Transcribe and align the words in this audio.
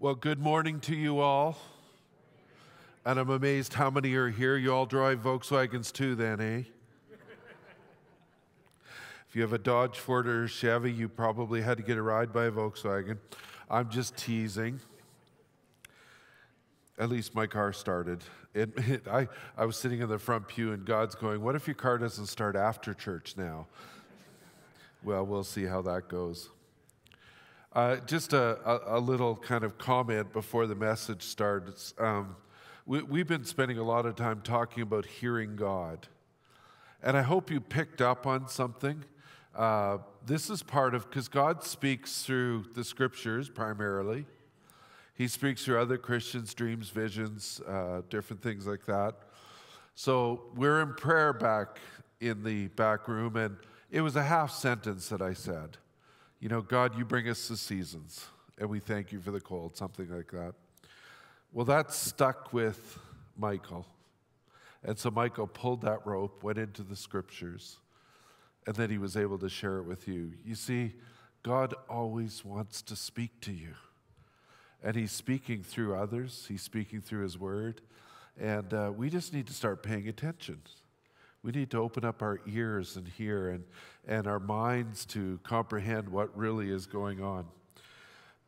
Well, 0.00 0.16
good 0.16 0.40
morning 0.40 0.80
to 0.80 0.94
you 0.96 1.20
all. 1.20 1.56
And 3.06 3.16
I'm 3.18 3.30
amazed 3.30 3.74
how 3.74 3.90
many 3.90 4.12
are 4.14 4.28
here. 4.28 4.56
You 4.56 4.74
all 4.74 4.86
drive 4.86 5.20
Volkswagens 5.22 5.92
too, 5.92 6.16
then, 6.16 6.40
eh? 6.40 6.62
if 9.28 9.36
you 9.36 9.42
have 9.42 9.52
a 9.52 9.58
Dodge, 9.58 9.96
Ford, 10.00 10.26
or 10.26 10.48
Chevy, 10.48 10.90
you 10.90 11.08
probably 11.08 11.62
had 11.62 11.76
to 11.76 11.84
get 11.84 11.96
a 11.96 12.02
ride 12.02 12.32
by 12.32 12.46
a 12.46 12.50
Volkswagen. 12.50 13.18
I'm 13.70 13.88
just 13.88 14.16
teasing. 14.16 14.80
At 16.98 17.08
least 17.08 17.32
my 17.36 17.46
car 17.46 17.72
started. 17.72 18.24
It, 18.52 18.72
it, 18.76 19.06
I, 19.06 19.28
I 19.56 19.64
was 19.64 19.76
sitting 19.76 20.00
in 20.00 20.08
the 20.08 20.18
front 20.18 20.48
pew, 20.48 20.72
and 20.72 20.84
God's 20.84 21.14
going, 21.14 21.40
What 21.40 21.54
if 21.54 21.68
your 21.68 21.76
car 21.76 21.98
doesn't 21.98 22.26
start 22.26 22.56
after 22.56 22.94
church 22.94 23.36
now? 23.36 23.68
Well, 25.04 25.24
we'll 25.24 25.44
see 25.44 25.66
how 25.66 25.82
that 25.82 26.08
goes. 26.08 26.50
Uh, 27.74 27.96
just 28.06 28.32
a, 28.32 28.58
a, 28.64 28.98
a, 28.98 29.00
little 29.00 29.34
kind 29.34 29.64
of 29.64 29.76
comment 29.78 30.32
before 30.32 30.64
the 30.68 30.76
message 30.76 31.22
starts. 31.22 31.92
Um, 31.98 32.36
we, 32.86 33.02
we've 33.02 33.26
been 33.26 33.44
spending 33.44 33.78
a 33.78 33.82
lot 33.82 34.06
of 34.06 34.14
time 34.14 34.42
talking 34.42 34.84
about 34.84 35.04
hearing 35.04 35.56
God. 35.56 36.06
And 37.02 37.16
I 37.16 37.22
hope 37.22 37.50
you 37.50 37.60
picked 37.60 38.00
up 38.00 38.28
on 38.28 38.46
something. 38.46 39.04
Uh, 39.56 39.98
this 40.24 40.50
is 40.50 40.62
part 40.62 40.94
of, 40.94 41.10
because 41.10 41.26
God 41.26 41.64
speaks 41.64 42.22
through 42.22 42.66
the 42.74 42.84
scriptures 42.84 43.50
primarily. 43.50 44.24
He 45.16 45.26
speaks 45.26 45.64
through 45.64 45.80
other 45.80 45.98
Christians' 45.98 46.54
dreams, 46.54 46.90
visions, 46.90 47.60
uh, 47.66 48.02
different 48.08 48.40
things 48.40 48.68
like 48.68 48.86
that. 48.86 49.16
So 49.96 50.42
we're 50.54 50.80
in 50.80 50.94
prayer 50.94 51.32
back 51.32 51.78
in 52.20 52.44
the 52.44 52.68
back 52.68 53.08
room, 53.08 53.34
and 53.34 53.56
it 53.90 54.00
was 54.00 54.14
a 54.14 54.22
half 54.22 54.52
sentence 54.52 55.08
that 55.08 55.20
I 55.20 55.32
said. 55.32 55.78
You 56.44 56.50
know, 56.50 56.60
God, 56.60 56.98
you 56.98 57.06
bring 57.06 57.26
us 57.30 57.48
the 57.48 57.56
seasons, 57.56 58.26
and 58.58 58.68
we 58.68 58.78
thank 58.78 59.12
you 59.12 59.18
for 59.18 59.30
the 59.30 59.40
cold, 59.40 59.78
something 59.78 60.14
like 60.14 60.30
that. 60.32 60.52
Well, 61.54 61.64
that 61.64 61.90
stuck 61.90 62.52
with 62.52 62.98
Michael. 63.34 63.86
And 64.82 64.98
so 64.98 65.10
Michael 65.10 65.46
pulled 65.46 65.80
that 65.80 66.06
rope, 66.06 66.42
went 66.42 66.58
into 66.58 66.82
the 66.82 66.96
scriptures, 66.96 67.78
and 68.66 68.76
then 68.76 68.90
he 68.90 68.98
was 68.98 69.16
able 69.16 69.38
to 69.38 69.48
share 69.48 69.78
it 69.78 69.84
with 69.84 70.06
you. 70.06 70.32
You 70.44 70.54
see, 70.54 70.92
God 71.42 71.72
always 71.88 72.44
wants 72.44 72.82
to 72.82 72.94
speak 72.94 73.40
to 73.40 73.50
you. 73.50 73.72
And 74.82 74.96
he's 74.96 75.12
speaking 75.12 75.62
through 75.62 75.96
others, 75.96 76.44
he's 76.46 76.60
speaking 76.60 77.00
through 77.00 77.22
his 77.22 77.38
word. 77.38 77.80
And 78.38 78.74
uh, 78.74 78.92
we 78.94 79.08
just 79.08 79.32
need 79.32 79.46
to 79.46 79.54
start 79.54 79.82
paying 79.82 80.08
attention. 80.08 80.60
We 81.44 81.52
need 81.52 81.70
to 81.72 81.78
open 81.78 82.06
up 82.06 82.22
our 82.22 82.40
ears 82.46 82.96
and 82.96 83.06
hear 83.06 83.50
and, 83.50 83.64
and 84.08 84.26
our 84.26 84.40
minds 84.40 85.04
to 85.06 85.38
comprehend 85.42 86.08
what 86.08 86.34
really 86.34 86.70
is 86.70 86.86
going 86.86 87.22
on. 87.22 87.44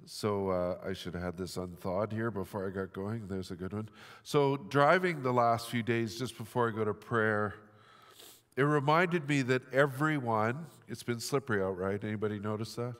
So 0.07 0.49
uh, 0.49 0.79
I 0.83 0.95
should 0.95 1.13
have 1.13 1.23
had 1.23 1.37
this 1.37 1.59
unthawed 1.59 2.11
here 2.11 2.31
before 2.31 2.67
I 2.67 2.71
got 2.71 2.95
going. 2.95 3.29
There's 3.29 3.51
a 3.51 3.55
good 3.55 3.75
one. 3.75 3.91
So 4.23 4.57
driving 4.57 5.23
the 5.23 5.33
last 5.33 5.69
few 5.69 5.83
days 5.83 6.19
just 6.19 6.39
before 6.39 6.69
I 6.69 6.75
go 6.75 6.87
to 6.87 6.95
prayer, 6.95 7.57
it 8.57 8.63
reminded 8.63 9.29
me 9.29 9.43
that 9.43 9.63
everyone, 9.75 10.65
it's 10.89 11.03
been 11.03 11.21
slippery 11.21 11.63
out, 11.63 11.77
right? 11.77 12.03
Anybody 12.03 12.39
notice 12.39 12.77
that? 12.77 12.95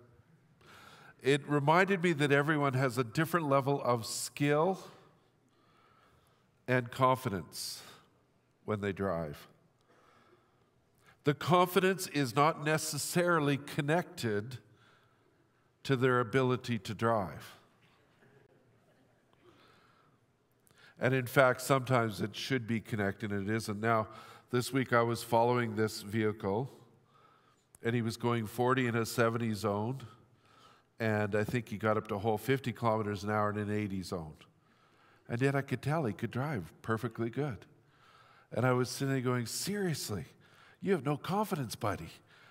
It 1.23 1.49
reminded 1.49 2.03
me 2.03 2.13
that 2.13 2.33
everyone 2.33 2.75
has 2.75 2.99
a 2.99 3.05
different 3.05 3.49
level 3.49 3.81
of 3.83 4.05
skill 4.05 4.79
and 6.69 6.91
confidence 6.91 7.81
when 8.67 8.83
they 8.83 8.93
drive. 8.93 9.49
The 11.27 11.35
confidence 11.35 12.07
is 12.07 12.37
not 12.37 12.65
necessarily 12.65 13.57
connected 13.57 14.59
to 15.83 15.97
their 15.97 16.21
ability 16.21 16.79
to 16.79 16.95
drive. 16.95 17.57
And 21.01 21.13
in 21.13 21.27
fact, 21.27 21.63
sometimes 21.63 22.21
it 22.21 22.37
should 22.37 22.69
be 22.69 22.79
connected 22.79 23.33
and 23.33 23.51
it 23.51 23.53
isn't. 23.57 23.81
Now, 23.81 24.07
this 24.53 24.73
week 24.73 24.93
I 24.93 25.03
was 25.03 25.25
following 25.25 25.75
this 25.75 26.01
vehicle 26.01 26.71
and 27.83 27.93
he 27.93 28.03
was 28.03 28.17
going 28.17 28.47
40 28.47 28.87
in 28.87 28.95
a 28.95 29.05
70 29.05 29.53
zone. 29.55 29.99
And 31.01 31.35
I 31.35 31.43
think 31.43 31.71
he 31.71 31.77
got 31.77 31.97
up 31.97 32.07
to 32.07 32.15
a 32.15 32.19
whole 32.21 32.39
50 32.39 32.71
kilometers 32.71 33.25
an 33.25 33.31
hour 33.31 33.51
in 33.51 33.59
an 33.59 33.73
80 33.73 34.03
zone. 34.03 34.35
And 35.29 35.43
yet 35.43 35.57
I 35.57 35.63
could 35.63 35.83
tell 35.83 36.05
he 36.05 36.13
could 36.13 36.31
drive 36.31 36.73
perfectly 36.83 37.31
good. 37.31 37.67
And 38.53 38.65
I 38.65 38.75
was 38.75 38.89
sitting 38.89 39.13
there 39.13 39.21
going, 39.21 39.47
seriously, 39.47 40.27
you 40.83 40.93
have 40.93 41.05
no 41.05 41.17
confidence, 41.17 41.75
buddy. 41.75 42.09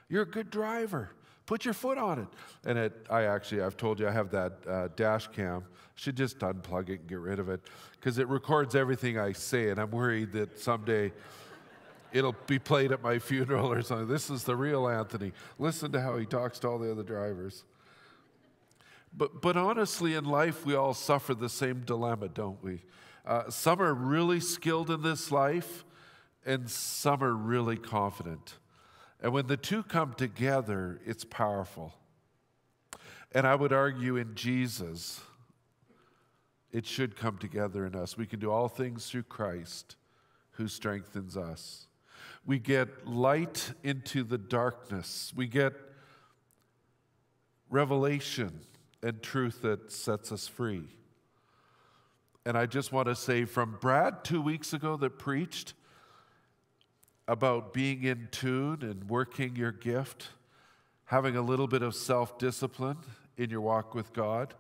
You're 0.09 0.23
a 0.23 0.29
good 0.29 0.49
driver. 0.49 1.11
Put 1.45 1.65
your 1.65 1.73
foot 1.73 1.97
on 1.97 2.19
it. 2.19 2.27
And 2.65 2.77
it, 2.77 3.05
I 3.09 3.23
actually, 3.23 3.61
I've 3.61 3.77
told 3.77 3.99
you 3.99 4.07
I 4.07 4.11
have 4.11 4.31
that 4.31 4.53
uh, 4.67 4.87
dash 4.95 5.27
cam. 5.27 5.63
Should 5.95 6.17
just 6.17 6.39
unplug 6.39 6.89
it 6.89 7.01
and 7.01 7.07
get 7.07 7.19
rid 7.19 7.39
of 7.39 7.49
it 7.49 7.61
because 7.93 8.17
it 8.17 8.27
records 8.27 8.75
everything 8.75 9.17
I 9.17 9.31
say. 9.31 9.69
And 9.69 9.79
I'm 9.79 9.91
worried 9.91 10.33
that 10.33 10.59
someday 10.59 11.13
it'll 12.11 12.35
be 12.47 12.59
played 12.59 12.91
at 12.91 13.01
my 13.01 13.19
funeral 13.19 13.71
or 13.71 13.81
something. 13.81 14.07
This 14.07 14.29
is 14.29 14.43
the 14.43 14.55
real 14.55 14.87
Anthony. 14.87 15.31
Listen 15.57 15.91
to 15.93 16.01
how 16.01 16.17
he 16.17 16.25
talks 16.25 16.59
to 16.59 16.67
all 16.67 16.79
the 16.79 16.91
other 16.91 17.03
drivers. 17.03 17.63
But, 19.17 19.41
but 19.41 19.55
honestly, 19.55 20.15
in 20.15 20.25
life, 20.25 20.65
we 20.65 20.75
all 20.75 20.93
suffer 20.93 21.33
the 21.33 21.49
same 21.49 21.81
dilemma, 21.81 22.27
don't 22.29 22.61
we? 22.63 22.81
Uh, 23.25 23.49
some 23.49 23.81
are 23.81 23.93
really 23.93 24.39
skilled 24.39 24.91
in 24.91 25.01
this 25.01 25.31
life, 25.31 25.85
and 26.45 26.69
some 26.69 27.23
are 27.23 27.33
really 27.33 27.78
confident. 27.78 28.57
And 29.22 29.33
when 29.33 29.47
the 29.47 29.57
two 29.57 29.83
come 29.83 30.13
together, 30.13 31.01
it's 31.06 31.25
powerful. 31.25 31.94
And 33.31 33.47
I 33.47 33.56
would 33.56 33.73
argue 33.73 34.16
in 34.16 34.35
Jesus, 34.35 35.22
it 36.72 36.85
should 36.85 37.16
come 37.16 37.38
together 37.38 37.85
in 37.85 37.95
us. 37.95 38.17
We 38.17 38.28
can 38.28 38.39
do 38.39 38.51
all 38.51 38.67
things 38.67 39.09
through 39.09 39.23
Christ 39.23 39.95
who 40.51 40.67
strengthens 40.67 41.35
us. 41.35 41.88
We 42.45 42.59
get 42.59 43.07
light 43.07 43.73
into 43.84 44.23
the 44.23 44.38
darkness. 44.38 45.34
We 45.35 45.47
get 45.47 45.73
revelation 47.69 48.61
and 49.01 49.22
truth 49.22 49.63
that 49.63 49.91
sets 49.91 50.31
us 50.31 50.47
free. 50.47 50.84
And 52.45 52.55
I 52.57 52.67
just 52.67 52.91
want 52.91 53.07
to 53.07 53.16
say 53.16 53.45
from 53.45 53.78
Brad 53.81 54.23
two 54.23 54.41
weeks 54.41 54.72
ago 54.72 54.95
that 54.97 55.17
preached, 55.17 55.73
about 57.27 57.73
being 57.73 58.03
in 58.03 58.27
tune 58.31 58.79
and 58.81 59.09
working 59.09 59.55
your 59.55 59.71
gift, 59.71 60.29
having 61.05 61.35
a 61.35 61.41
little 61.41 61.67
bit 61.67 61.81
of 61.81 61.95
self 61.95 62.37
discipline 62.37 62.97
in 63.37 63.49
your 63.49 63.61
walk 63.61 63.95
with 63.95 64.13
God, 64.13 64.53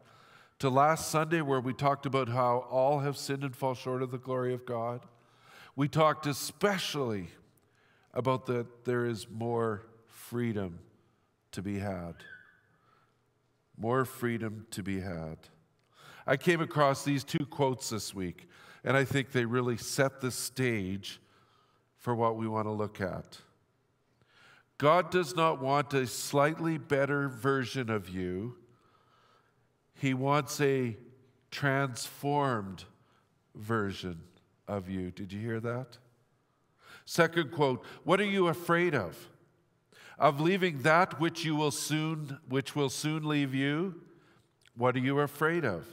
to 0.59 0.69
last 0.69 1.09
Sunday, 1.09 1.41
where 1.41 1.59
we 1.59 1.73
talked 1.73 2.05
about 2.05 2.29
how 2.29 2.65
all 2.69 2.99
have 2.99 3.17
sinned 3.17 3.43
and 3.43 3.55
fall 3.55 3.73
short 3.73 4.01
of 4.01 4.11
the 4.11 4.17
glory 4.17 4.53
of 4.53 4.65
God. 4.65 5.01
We 5.75 5.87
talked 5.87 6.25
especially 6.25 7.27
about 8.13 8.45
that 8.45 8.85
there 8.85 9.05
is 9.05 9.27
more 9.29 9.85
freedom 10.07 10.79
to 11.51 11.61
be 11.61 11.79
had. 11.79 12.15
More 13.77 14.05
freedom 14.05 14.65
to 14.71 14.81
be 14.81 15.01
had. 15.01 15.37
I 16.25 16.37
came 16.37 16.61
across 16.61 17.03
these 17.03 17.23
two 17.23 17.45
quotes 17.45 17.89
this 17.89 18.15
week, 18.15 18.47
and 18.83 18.95
I 18.95 19.03
think 19.03 19.31
they 19.31 19.45
really 19.45 19.77
set 19.77 20.21
the 20.21 20.31
stage 20.31 21.19
for 22.05 22.13
what 22.13 22.37
we 22.37 22.47
want 22.47 22.67
to 22.67 22.71
look 22.71 23.01
at. 23.01 23.39
God 24.77 25.09
does 25.09 25.35
not 25.35 25.59
want 25.59 25.91
a 25.95 26.05
slightly 26.05 26.77
better 26.77 27.27
version 27.27 27.89
of 27.89 28.09
you, 28.09 28.57
He 29.95 30.13
wants 30.13 30.61
a 30.61 30.97
transformed 31.49 32.83
version 33.55 34.21
of 34.67 34.87
you. 34.87 35.09
Did 35.09 35.33
you 35.33 35.41
hear 35.41 35.59
that? 35.61 35.97
Second 37.05 37.51
quote 37.51 37.83
What 38.03 38.21
are 38.21 38.23
you 38.23 38.49
afraid 38.49 38.93
of? 38.93 39.27
Of 40.19 40.39
leaving 40.39 40.83
that 40.83 41.19
which 41.19 41.43
you 41.43 41.55
will 41.55 41.71
soon 41.71 42.37
which 42.47 42.75
will 42.75 42.89
soon 42.89 43.27
leave 43.27 43.55
you? 43.55 43.95
What 44.77 44.95
are 44.95 44.99
you 44.99 45.21
afraid 45.21 45.65
of? 45.65 45.87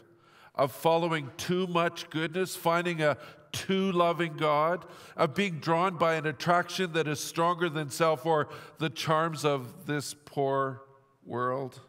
Of 0.54 0.72
following 0.72 1.30
too 1.38 1.66
much 1.68 2.10
goodness, 2.10 2.54
finding 2.54 3.00
a 3.00 3.16
too 3.52 3.92
loving 3.92 4.36
God, 4.36 4.84
of 5.16 5.34
being 5.34 5.58
drawn 5.58 5.96
by 5.96 6.14
an 6.14 6.26
attraction 6.26 6.92
that 6.94 7.06
is 7.06 7.20
stronger 7.20 7.68
than 7.68 7.90
self 7.90 8.26
or 8.26 8.48
the 8.78 8.90
charms 8.90 9.44
of 9.44 9.86
this 9.86 10.14
poor 10.24 10.82
world. 11.24 11.80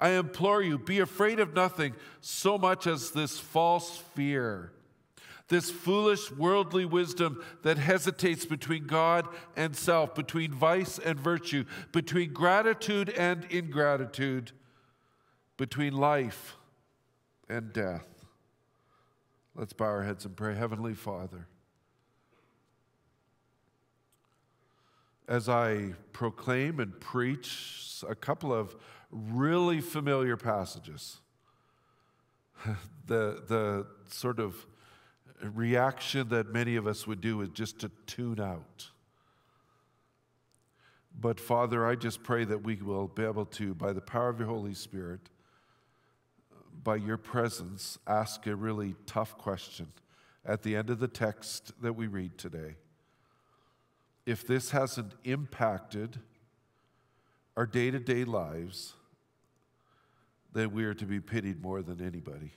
I 0.00 0.10
implore 0.10 0.62
you, 0.62 0.78
be 0.78 1.00
afraid 1.00 1.40
of 1.40 1.54
nothing 1.54 1.94
so 2.20 2.56
much 2.56 2.86
as 2.86 3.10
this 3.10 3.38
false 3.38 3.98
fear, 4.14 4.72
this 5.48 5.70
foolish 5.70 6.30
worldly 6.30 6.84
wisdom 6.84 7.42
that 7.62 7.78
hesitates 7.78 8.44
between 8.46 8.86
God 8.86 9.26
and 9.56 9.74
self, 9.74 10.14
between 10.14 10.52
vice 10.52 10.98
and 10.98 11.18
virtue, 11.18 11.64
between 11.90 12.32
gratitude 12.32 13.08
and 13.10 13.44
ingratitude, 13.50 14.52
between 15.56 15.94
life 15.94 16.56
and 17.48 17.72
death. 17.72 18.17
Let's 19.58 19.72
bow 19.72 19.86
our 19.86 20.04
heads 20.04 20.24
and 20.24 20.36
pray. 20.36 20.54
Heavenly 20.54 20.94
Father, 20.94 21.48
as 25.26 25.48
I 25.48 25.94
proclaim 26.12 26.78
and 26.78 26.98
preach 27.00 28.04
a 28.08 28.14
couple 28.14 28.54
of 28.54 28.76
really 29.10 29.80
familiar 29.80 30.36
passages, 30.36 31.18
the, 33.06 33.42
the 33.48 33.86
sort 34.08 34.38
of 34.38 34.64
reaction 35.42 36.28
that 36.28 36.52
many 36.52 36.76
of 36.76 36.86
us 36.86 37.08
would 37.08 37.20
do 37.20 37.40
is 37.40 37.48
just 37.48 37.80
to 37.80 37.90
tune 38.06 38.38
out. 38.38 38.86
But 41.20 41.40
Father, 41.40 41.84
I 41.84 41.96
just 41.96 42.22
pray 42.22 42.44
that 42.44 42.62
we 42.62 42.76
will 42.76 43.08
be 43.08 43.24
able 43.24 43.46
to, 43.46 43.74
by 43.74 43.92
the 43.92 44.00
power 44.00 44.28
of 44.28 44.38
your 44.38 44.46
Holy 44.46 44.74
Spirit, 44.74 45.30
by 46.82 46.96
your 46.96 47.16
presence, 47.16 47.98
ask 48.06 48.46
a 48.46 48.54
really 48.54 48.94
tough 49.06 49.36
question 49.36 49.88
at 50.44 50.62
the 50.62 50.76
end 50.76 50.90
of 50.90 50.98
the 50.98 51.08
text 51.08 51.72
that 51.82 51.92
we 51.92 52.06
read 52.06 52.38
today. 52.38 52.76
If 54.26 54.46
this 54.46 54.70
hasn't 54.70 55.14
impacted 55.24 56.20
our 57.56 57.66
day 57.66 57.90
to 57.90 57.98
day 57.98 58.24
lives, 58.24 58.94
then 60.52 60.72
we 60.72 60.84
are 60.84 60.94
to 60.94 61.04
be 61.04 61.20
pitied 61.20 61.60
more 61.62 61.82
than 61.82 62.00
anybody. 62.00 62.52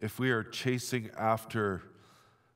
If 0.00 0.18
we 0.18 0.30
are 0.30 0.42
chasing 0.42 1.10
after 1.16 1.82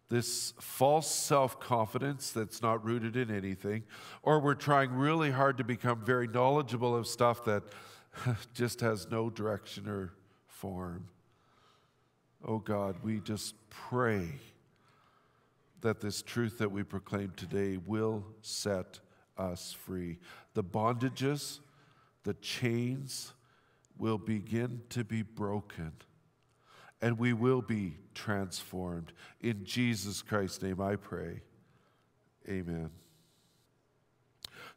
this 0.08 0.52
false 0.58 1.08
self 1.12 1.60
confidence 1.60 2.32
that's 2.32 2.60
not 2.60 2.84
rooted 2.84 3.16
in 3.16 3.30
anything, 3.30 3.84
or 4.22 4.40
we're 4.40 4.54
trying 4.54 4.92
really 4.92 5.30
hard 5.30 5.56
to 5.58 5.64
become 5.64 6.04
very 6.04 6.26
knowledgeable 6.26 6.94
of 6.94 7.06
stuff 7.06 7.44
that 7.44 7.62
just 8.54 8.80
has 8.80 9.10
no 9.10 9.30
direction 9.30 9.88
or 9.88 10.12
form. 10.46 11.08
Oh 12.44 12.58
God, 12.58 12.96
we 13.02 13.20
just 13.20 13.54
pray 13.68 14.28
that 15.80 16.00
this 16.00 16.22
truth 16.22 16.58
that 16.58 16.70
we 16.70 16.82
proclaim 16.82 17.32
today 17.36 17.78
will 17.78 18.24
set 18.42 19.00
us 19.38 19.72
free. 19.72 20.18
The 20.54 20.64
bondages, 20.64 21.60
the 22.24 22.34
chains 22.34 23.32
will 23.98 24.18
begin 24.18 24.82
to 24.90 25.04
be 25.04 25.22
broken 25.22 25.92
and 27.02 27.18
we 27.18 27.32
will 27.32 27.62
be 27.62 27.96
transformed. 28.14 29.12
In 29.40 29.64
Jesus 29.64 30.22
Christ's 30.22 30.62
name, 30.62 30.80
I 30.80 30.96
pray. 30.96 31.40
Amen. 32.48 32.90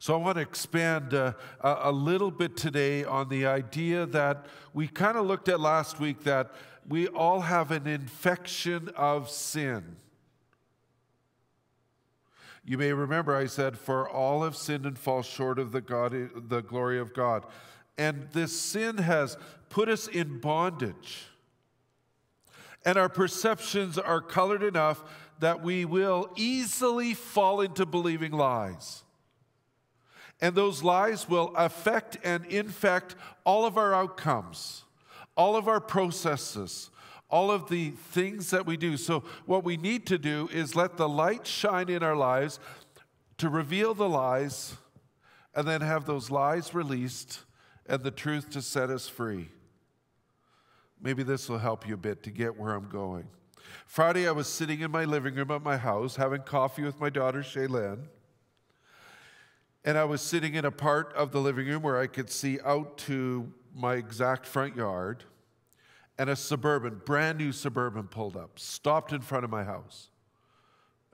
So, 0.04 0.12
I 0.12 0.18
want 0.18 0.36
to 0.36 0.42
expand 0.42 1.14
uh, 1.14 1.32
a 1.62 1.90
little 1.90 2.30
bit 2.30 2.58
today 2.58 3.04
on 3.04 3.30
the 3.30 3.46
idea 3.46 4.04
that 4.04 4.44
we 4.74 4.86
kind 4.86 5.16
of 5.16 5.24
looked 5.24 5.48
at 5.48 5.60
last 5.60 5.98
week 5.98 6.24
that 6.24 6.52
we 6.86 7.08
all 7.08 7.40
have 7.40 7.70
an 7.70 7.86
infection 7.86 8.90
of 8.98 9.30
sin. 9.30 9.96
You 12.66 12.76
may 12.76 12.92
remember 12.92 13.34
I 13.34 13.46
said, 13.46 13.78
For 13.78 14.06
all 14.06 14.42
have 14.42 14.56
sinned 14.56 14.84
and 14.84 14.98
fall 14.98 15.22
short 15.22 15.58
of 15.58 15.72
the, 15.72 15.80
God, 15.80 16.12
the 16.50 16.60
glory 16.60 16.98
of 16.98 17.14
God. 17.14 17.46
And 17.96 18.28
this 18.34 18.60
sin 18.60 18.98
has 18.98 19.38
put 19.70 19.88
us 19.88 20.06
in 20.06 20.38
bondage 20.38 21.28
and 22.84 22.98
our 22.98 23.08
perceptions 23.08 23.96
are 23.96 24.20
colored 24.20 24.62
enough 24.62 25.02
that 25.38 25.62
we 25.62 25.86
will 25.86 26.28
easily 26.36 27.14
fall 27.14 27.62
into 27.62 27.86
believing 27.86 28.32
lies. 28.32 29.00
And 30.40 30.54
those 30.54 30.82
lies 30.82 31.28
will 31.28 31.54
affect 31.56 32.18
and 32.24 32.44
infect 32.46 33.14
all 33.44 33.64
of 33.64 33.78
our 33.78 33.94
outcomes, 33.94 34.84
all 35.36 35.56
of 35.56 35.68
our 35.68 35.80
processes, 35.80 36.90
all 37.30 37.50
of 37.50 37.68
the 37.68 37.90
things 37.90 38.50
that 38.50 38.66
we 38.66 38.76
do. 38.76 38.96
So, 38.96 39.24
what 39.46 39.64
we 39.64 39.76
need 39.76 40.06
to 40.06 40.18
do 40.18 40.48
is 40.52 40.76
let 40.76 40.96
the 40.96 41.08
light 41.08 41.46
shine 41.46 41.88
in 41.88 42.02
our 42.02 42.16
lives 42.16 42.60
to 43.38 43.48
reveal 43.48 43.94
the 43.94 44.08
lies 44.08 44.76
and 45.54 45.66
then 45.66 45.80
have 45.80 46.04
those 46.04 46.30
lies 46.30 46.74
released 46.74 47.40
and 47.86 48.02
the 48.02 48.10
truth 48.10 48.50
to 48.50 48.62
set 48.62 48.90
us 48.90 49.08
free. 49.08 49.48
Maybe 51.00 51.22
this 51.22 51.48
will 51.48 51.58
help 51.58 51.86
you 51.86 51.94
a 51.94 51.98
bit 51.98 52.22
to 52.24 52.30
get 52.30 52.58
where 52.58 52.74
I'm 52.74 52.88
going. 52.88 53.28
Friday, 53.86 54.26
I 54.26 54.32
was 54.32 54.48
sitting 54.48 54.80
in 54.80 54.90
my 54.90 55.04
living 55.04 55.34
room 55.34 55.50
at 55.50 55.62
my 55.62 55.76
house 55.76 56.16
having 56.16 56.42
coffee 56.42 56.82
with 56.82 57.00
my 57.00 57.10
daughter, 57.10 57.40
Shaylin. 57.40 58.04
And 59.84 59.98
I 59.98 60.04
was 60.04 60.22
sitting 60.22 60.54
in 60.54 60.64
a 60.64 60.70
part 60.70 61.12
of 61.14 61.30
the 61.30 61.40
living 61.40 61.66
room 61.66 61.82
where 61.82 62.00
I 62.00 62.06
could 62.06 62.30
see 62.30 62.58
out 62.64 62.96
to 62.98 63.52
my 63.74 63.94
exact 63.94 64.46
front 64.46 64.76
yard. 64.76 65.24
And 66.16 66.30
a 66.30 66.36
suburban, 66.36 67.02
brand 67.04 67.38
new 67.38 67.52
suburban, 67.52 68.04
pulled 68.04 68.36
up, 68.36 68.58
stopped 68.58 69.12
in 69.12 69.20
front 69.20 69.44
of 69.44 69.50
my 69.50 69.64
house. 69.64 70.10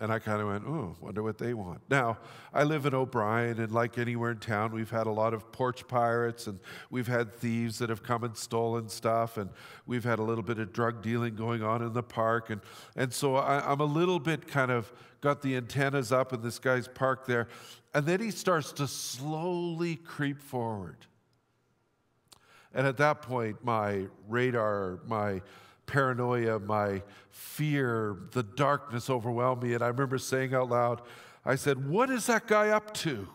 And 0.02 0.10
I 0.10 0.18
kind 0.18 0.40
of 0.40 0.48
went, 0.48 0.64
oh, 0.66 0.96
wonder 0.98 1.22
what 1.22 1.36
they 1.36 1.52
want. 1.52 1.82
Now, 1.90 2.16
I 2.54 2.64
live 2.64 2.86
in 2.86 2.94
O'Brien, 2.94 3.60
and 3.60 3.70
like 3.70 3.98
anywhere 3.98 4.30
in 4.30 4.38
town, 4.38 4.72
we've 4.72 4.90
had 4.90 5.06
a 5.06 5.10
lot 5.10 5.34
of 5.34 5.52
porch 5.52 5.86
pirates, 5.86 6.46
and 6.46 6.58
we've 6.88 7.06
had 7.06 7.30
thieves 7.34 7.78
that 7.80 7.90
have 7.90 8.02
come 8.02 8.24
and 8.24 8.34
stolen 8.34 8.88
stuff, 8.88 9.36
and 9.36 9.50
we've 9.86 10.04
had 10.04 10.18
a 10.18 10.22
little 10.22 10.42
bit 10.42 10.58
of 10.58 10.72
drug 10.72 11.02
dealing 11.02 11.34
going 11.34 11.62
on 11.62 11.82
in 11.82 11.92
the 11.92 12.02
park. 12.02 12.48
And, 12.48 12.62
and 12.96 13.12
so 13.12 13.36
I, 13.36 13.70
I'm 13.70 13.80
a 13.80 13.84
little 13.84 14.18
bit 14.18 14.48
kind 14.48 14.70
of 14.70 14.90
got 15.20 15.42
the 15.42 15.54
antennas 15.54 16.12
up, 16.12 16.32
and 16.32 16.42
this 16.42 16.58
guy's 16.58 16.88
parked 16.88 17.26
there. 17.26 17.48
And 17.92 18.06
then 18.06 18.20
he 18.20 18.30
starts 18.30 18.72
to 18.72 18.88
slowly 18.88 19.96
creep 19.96 20.40
forward. 20.40 20.96
And 22.72 22.86
at 22.86 22.96
that 22.98 23.20
point, 23.20 23.62
my 23.62 24.06
radar, 24.28 25.00
my 25.06 25.42
paranoia, 25.90 26.60
my 26.60 27.02
fear, 27.30 28.16
the 28.30 28.44
darkness 28.44 29.10
overwhelmed 29.10 29.64
me. 29.64 29.74
And 29.74 29.82
I 29.82 29.88
remember 29.88 30.18
saying 30.18 30.54
out 30.54 30.70
loud, 30.70 31.02
I 31.44 31.56
said, 31.56 31.88
What 31.88 32.10
is 32.10 32.26
that 32.26 32.46
guy 32.46 32.68
up 32.68 32.94
to? 32.94 33.28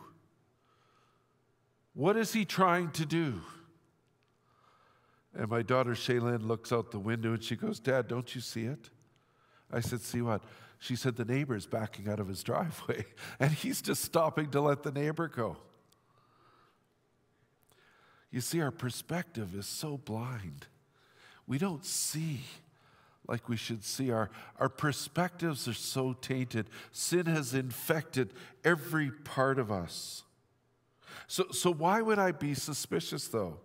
What 1.93 2.15
is 2.15 2.31
he 2.33 2.45
trying 2.45 2.91
to 2.91 3.05
do? 3.05 3.41
And 5.37 5.49
my 5.49 5.63
daughter 5.63 5.91
Shaylin 5.91 6.47
looks 6.47 6.71
out 6.71 6.91
the 6.91 6.99
window 6.99 7.33
and 7.33 7.43
she 7.43 7.57
goes, 7.57 7.79
Dad, 7.79 8.07
don't 8.07 8.33
you 8.33 8.39
see 8.39 8.63
it? 8.63 8.89
I 9.71 9.81
said, 9.81 9.99
See 9.99 10.21
what? 10.21 10.41
She 10.79 10.95
said, 10.95 11.17
The 11.17 11.25
neighbor's 11.25 11.67
backing 11.67 12.07
out 12.07 12.21
of 12.21 12.29
his 12.29 12.41
driveway 12.41 13.05
and 13.39 13.51
he's 13.51 13.81
just 13.81 14.01
stopping 14.01 14.49
to 14.51 14.61
let 14.61 14.83
the 14.83 14.91
neighbor 14.91 15.27
go. 15.27 15.57
You 18.31 18.39
see, 18.39 18.61
our 18.61 18.71
perspective 18.71 19.55
is 19.55 19.65
so 19.65 19.97
blind 19.97 20.67
we 21.47 21.57
don't 21.57 21.85
see 21.85 22.41
like 23.27 23.49
we 23.49 23.57
should 23.57 23.83
see. 23.83 24.11
Our, 24.11 24.29
our 24.59 24.69
perspectives 24.69 25.67
are 25.67 25.73
so 25.73 26.13
tainted. 26.13 26.69
Sin 26.91 27.25
has 27.25 27.53
infected 27.53 28.33
every 28.63 29.11
part 29.11 29.59
of 29.59 29.71
us. 29.71 30.23
So, 31.27 31.45
so 31.51 31.71
why 31.71 32.01
would 32.01 32.19
I 32.19 32.31
be 32.31 32.53
suspicious 32.53 33.27
though? 33.27 33.57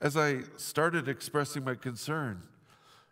As 0.00 0.16
I 0.16 0.40
started 0.56 1.08
expressing 1.08 1.64
my 1.64 1.74
concern, 1.74 2.42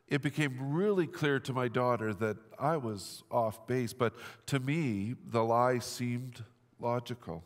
it 0.06 0.22
became 0.22 0.72
really 0.72 1.06
clear 1.06 1.38
to 1.40 1.52
my 1.52 1.68
daughter 1.68 2.14
that 2.14 2.38
I 2.58 2.78
was 2.78 3.22
off 3.30 3.66
base, 3.66 3.92
but 3.92 4.14
to 4.46 4.58
me, 4.58 5.14
the 5.26 5.44
lie 5.44 5.80
seemed 5.80 6.42
logical. 6.80 7.44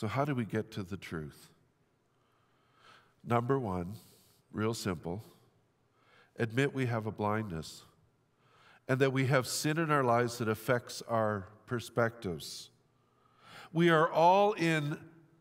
So, 0.00 0.06
how 0.06 0.24
do 0.24 0.34
we 0.34 0.46
get 0.46 0.70
to 0.70 0.82
the 0.82 0.96
truth? 0.96 1.50
Number 3.22 3.58
one, 3.58 3.96
real 4.50 4.72
simple 4.72 5.22
admit 6.38 6.72
we 6.72 6.86
have 6.86 7.04
a 7.04 7.10
blindness 7.10 7.82
and 8.88 8.98
that 9.00 9.12
we 9.12 9.26
have 9.26 9.46
sin 9.46 9.76
in 9.76 9.90
our 9.90 10.02
lives 10.02 10.38
that 10.38 10.48
affects 10.48 11.02
our 11.06 11.48
perspectives. 11.66 12.70
We 13.74 13.90
are 13.90 14.10
all 14.10 14.54
in 14.54 14.96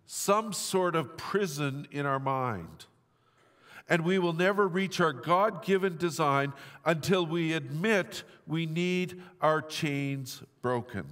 some 0.06 0.52
sort 0.52 0.94
of 0.94 1.16
prison 1.16 1.88
in 1.90 2.06
our 2.06 2.20
mind. 2.20 2.88
And 3.88 4.04
we 4.04 4.20
will 4.20 4.34
never 4.34 4.68
reach 4.68 5.00
our 5.00 5.14
God 5.14 5.64
given 5.64 5.96
design 5.96 6.52
until 6.84 7.26
we 7.26 7.54
admit 7.54 8.24
we 8.46 8.66
need 8.66 9.22
our 9.40 9.62
chains 9.62 10.44
broken. 10.62 11.06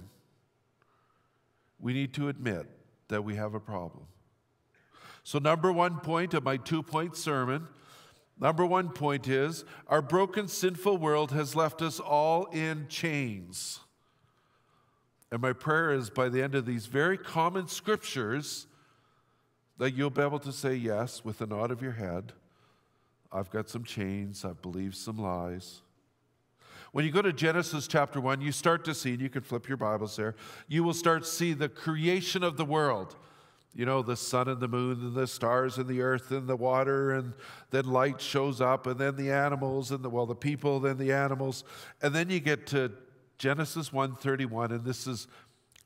We 1.80 1.94
need 1.94 2.12
to 2.12 2.28
admit 2.28 2.66
that 3.08 3.24
we 3.24 3.36
have 3.36 3.54
a 3.54 3.60
problem. 3.60 4.04
So, 5.24 5.38
number 5.38 5.72
one 5.72 6.00
point 6.00 6.34
of 6.34 6.44
my 6.44 6.56
two 6.56 6.82
point 6.82 7.16
sermon, 7.16 7.68
number 8.38 8.64
one 8.64 8.90
point 8.90 9.28
is 9.28 9.64
our 9.88 10.00
broken, 10.00 10.48
sinful 10.48 10.96
world 10.96 11.32
has 11.32 11.54
left 11.54 11.82
us 11.82 12.00
all 12.00 12.46
in 12.46 12.86
chains. 12.88 13.80
And 15.30 15.42
my 15.42 15.52
prayer 15.52 15.92
is 15.92 16.08
by 16.08 16.28
the 16.30 16.42
end 16.42 16.54
of 16.54 16.64
these 16.64 16.86
very 16.86 17.18
common 17.18 17.68
scriptures 17.68 18.66
that 19.76 19.92
you'll 19.92 20.10
be 20.10 20.22
able 20.22 20.38
to 20.40 20.52
say 20.52 20.74
yes 20.74 21.24
with 21.24 21.40
a 21.40 21.46
nod 21.46 21.70
of 21.70 21.82
your 21.82 21.92
head. 21.92 22.32
I've 23.30 23.50
got 23.50 23.68
some 23.68 23.84
chains, 23.84 24.44
I've 24.44 24.62
believed 24.62 24.96
some 24.96 25.18
lies. 25.18 25.82
When 26.92 27.04
you 27.04 27.10
go 27.10 27.22
to 27.22 27.32
Genesis 27.32 27.86
chapter 27.86 28.20
1, 28.20 28.40
you 28.40 28.50
start 28.50 28.84
to 28.86 28.94
see, 28.94 29.12
and 29.12 29.20
you 29.20 29.28
can 29.28 29.42
flip 29.42 29.68
your 29.68 29.76
Bibles 29.76 30.16
there, 30.16 30.34
you 30.68 30.82
will 30.82 30.94
start 30.94 31.24
to 31.24 31.28
see 31.28 31.52
the 31.52 31.68
creation 31.68 32.42
of 32.42 32.56
the 32.56 32.64
world. 32.64 33.16
You 33.74 33.84
know, 33.84 34.02
the 34.02 34.16
sun 34.16 34.48
and 34.48 34.58
the 34.58 34.68
moon 34.68 35.00
and 35.00 35.14
the 35.14 35.26
stars 35.26 35.76
and 35.76 35.86
the 35.86 36.00
earth 36.00 36.30
and 36.30 36.48
the 36.48 36.56
water, 36.56 37.12
and 37.12 37.34
then 37.70 37.84
light 37.84 38.20
shows 38.20 38.60
up, 38.60 38.86
and 38.86 38.98
then 38.98 39.16
the 39.16 39.30
animals 39.30 39.90
and 39.90 40.02
the, 40.02 40.08
well, 40.08 40.26
the 40.26 40.34
people, 40.34 40.80
then 40.80 40.96
the 40.96 41.12
animals. 41.12 41.64
And 42.00 42.14
then 42.14 42.30
you 42.30 42.40
get 42.40 42.66
to 42.68 42.90
Genesis 43.36 43.90
1:31, 43.90 44.70
and 44.70 44.84
this 44.84 45.06
is 45.06 45.28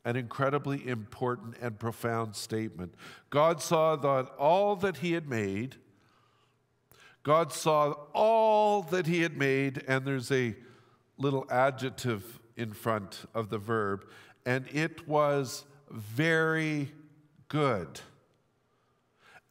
an 0.05 0.17
incredibly 0.17 0.89
important 0.89 1.57
and 1.61 1.79
profound 1.79 2.35
statement. 2.35 2.95
God 3.31 3.61
saw 3.61 3.97
that 3.97 4.31
all 4.39 4.77
that 4.77 4.99
He 4.99 5.13
had 5.13 5.29
made, 5.29 5.77
God 7.25 7.53
saw 7.53 7.93
all 8.15 8.83
that 8.85 9.07
He 9.07 9.21
had 9.21 9.37
made, 9.37 9.85
and 9.87 10.07
there's 10.07 10.31
a 10.31 10.55
little 11.19 11.47
adjective 11.50 12.40
in 12.57 12.73
front 12.73 13.25
of 13.35 13.49
the 13.50 13.59
verb, 13.59 14.04
and 14.45 14.66
it 14.73 15.07
was 15.09 15.64
very 15.90 16.90
good. 17.49 18.00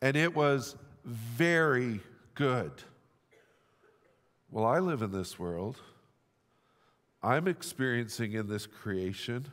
And 0.02 0.16
it 0.16 0.36
was 0.36 0.76
very 1.06 2.00
good. 2.36 2.72
Well, 4.50 4.66
I 4.66 4.80
live 4.80 5.02
in 5.02 5.12
this 5.12 5.40
world. 5.40 5.78
I'm 7.24 7.48
experiencing 7.48 8.34
in 8.34 8.48
this 8.48 8.66
creation. 8.66 9.48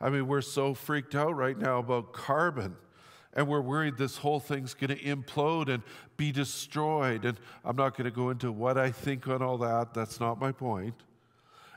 I 0.00 0.10
mean, 0.10 0.26
we're 0.26 0.42
so 0.42 0.74
freaked 0.74 1.14
out 1.14 1.36
right 1.36 1.56
now 1.56 1.78
about 1.78 2.12
carbon, 2.12 2.76
and 3.32 3.46
we're 3.46 3.60
worried 3.60 3.96
this 3.96 4.18
whole 4.18 4.40
thing's 4.40 4.74
going 4.74 4.96
to 4.96 5.02
implode 5.02 5.68
and 5.68 5.82
be 6.16 6.32
destroyed. 6.32 7.24
And 7.24 7.38
I'm 7.64 7.76
not 7.76 7.96
going 7.96 8.04
to 8.04 8.14
go 8.14 8.30
into 8.30 8.50
what 8.50 8.76
I 8.76 8.90
think 8.90 9.28
on 9.28 9.40
all 9.40 9.58
that, 9.58 9.94
that's 9.94 10.18
not 10.18 10.40
my 10.40 10.52
point. 10.52 10.94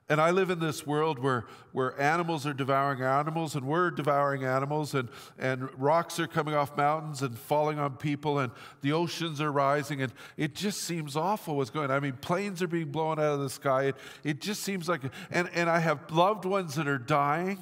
And 0.10 0.22
I 0.22 0.32
live 0.32 0.50
in 0.50 0.60
this 0.60 0.88
world 0.88 1.20
where, 1.20 1.46
where 1.74 2.00
animals 2.00 2.48
are 2.48 2.54
devouring 2.54 3.02
animals, 3.02 3.56
and 3.56 3.68
we're 3.68 3.92
devouring 3.92 4.46
animals, 4.46 4.94
and, 4.94 5.10
and 5.38 5.68
rocks 5.78 6.18
are 6.18 6.28
coming 6.28 6.54
off 6.54 6.78
mountains 6.78 7.22
and 7.22 7.38
falling 7.38 7.78
on 7.78 7.98
people, 7.98 8.40
and 8.40 8.54
the 8.82 8.94
oceans 8.94 9.42
are 9.42 9.52
rising, 9.52 10.02
and 10.02 10.14
it 10.38 10.56
just 10.56 10.82
seems 10.84 11.18
awful 11.18 11.58
what's 11.58 11.70
going 11.70 11.92
on. 11.92 11.98
I 11.98 12.00
mean, 12.00 12.14
planes 12.14 12.62
are 12.62 12.70
being 12.70 12.90
blown 12.90 13.20
out 13.20 13.34
of 13.34 13.42
the 13.42 13.50
sky. 13.50 13.84
It, 13.84 13.96
it 14.24 14.42
just 14.42 14.64
seems 14.64 14.88
like, 14.88 15.02
and, 15.30 15.50
and 15.54 15.70
I 15.70 15.80
have 15.80 16.10
loved 16.10 16.46
ones 16.46 16.76
that 16.76 16.88
are 16.88 16.98
dying. 16.98 17.60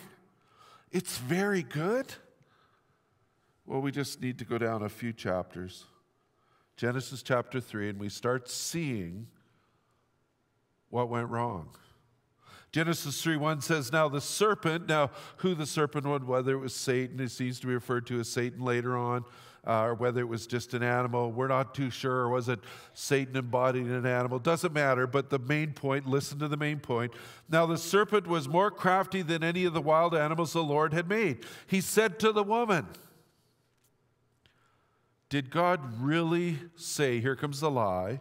It's 0.92 1.18
very 1.18 1.64
good. 1.64 2.14
Well, 3.66 3.82
we 3.82 3.92
just 3.92 4.22
need 4.22 4.38
to 4.38 4.46
go 4.46 4.60
down 4.60 4.84
a 4.84 4.90
few 4.90 5.14
chapters. 5.14 5.86
Genesis 6.78 7.24
chapter 7.24 7.60
3, 7.60 7.90
and 7.90 8.00
we 8.00 8.10
start 8.10 8.50
seeing 8.50 9.25
what 10.90 11.10
went 11.10 11.30
wrong. 11.30 11.70
Genesis 12.75 13.22
3 13.22 13.38
1 13.38 13.62
says, 13.62 13.94
Now 13.94 14.10
the 14.10 14.20
serpent, 14.20 14.89
now 14.89 15.10
who 15.38 15.55
the 15.55 15.65
serpent 15.65 16.05
was, 16.05 16.24
whether 16.24 16.55
it 16.55 16.58
was 16.58 16.75
Satan, 16.75 17.22
it 17.22 17.32
seems 17.32 17.58
to 17.62 17.67
be 17.67 17.74
referred 17.74 18.05
to 18.08 18.20
as 18.20 18.27
Satan 18.27 18.65
later 18.65 18.98
on, 18.98 19.24
uh, 19.65 19.84
or 19.84 19.94
whether 19.94 20.20
it 20.20 20.27
was 20.27 20.46
just 20.46 20.74
an 20.74 20.84
animal, 20.84 21.32
we're 21.32 21.48
not 21.48 21.74
too 21.74 21.89
sure. 21.89 22.27
Was 22.27 22.50
it 22.50 22.60
Satan 22.94 23.38
embodied 23.38 23.86
an 23.86 24.05
animal? 24.05 24.39
Doesn't 24.39 24.74
matter, 24.74 25.08
but 25.08 25.29
the 25.29 25.39
main 25.39 25.72
point, 25.72 26.05
listen 26.05 26.38
to 26.39 26.50
the 26.50 26.58
main 26.58 26.79
point. 26.79 27.13
Now 27.48 27.65
the 27.65 27.77
serpent 27.77 28.27
was 28.27 28.50
more 28.50 28.70
crafty 28.70 29.22
than 29.22 29.41
any 29.41 29.63
of 29.63 29.74
the 29.74 29.79
wild 29.79 30.13
animals 30.13 30.51
the 30.51 30.62
Lord 30.62 30.94
had 30.94 31.08
made. 31.08 31.46
He 31.67 31.79
said 31.79 32.20
to 32.20 32.34
the 32.34 32.44
woman, 32.44 32.88
Did 35.29 35.50
God 35.50 36.01
really 36.01 36.60
say, 36.75 37.22
here 37.22 37.38
comes 37.38 37.62
the 37.62 37.72
lie, 37.72 38.20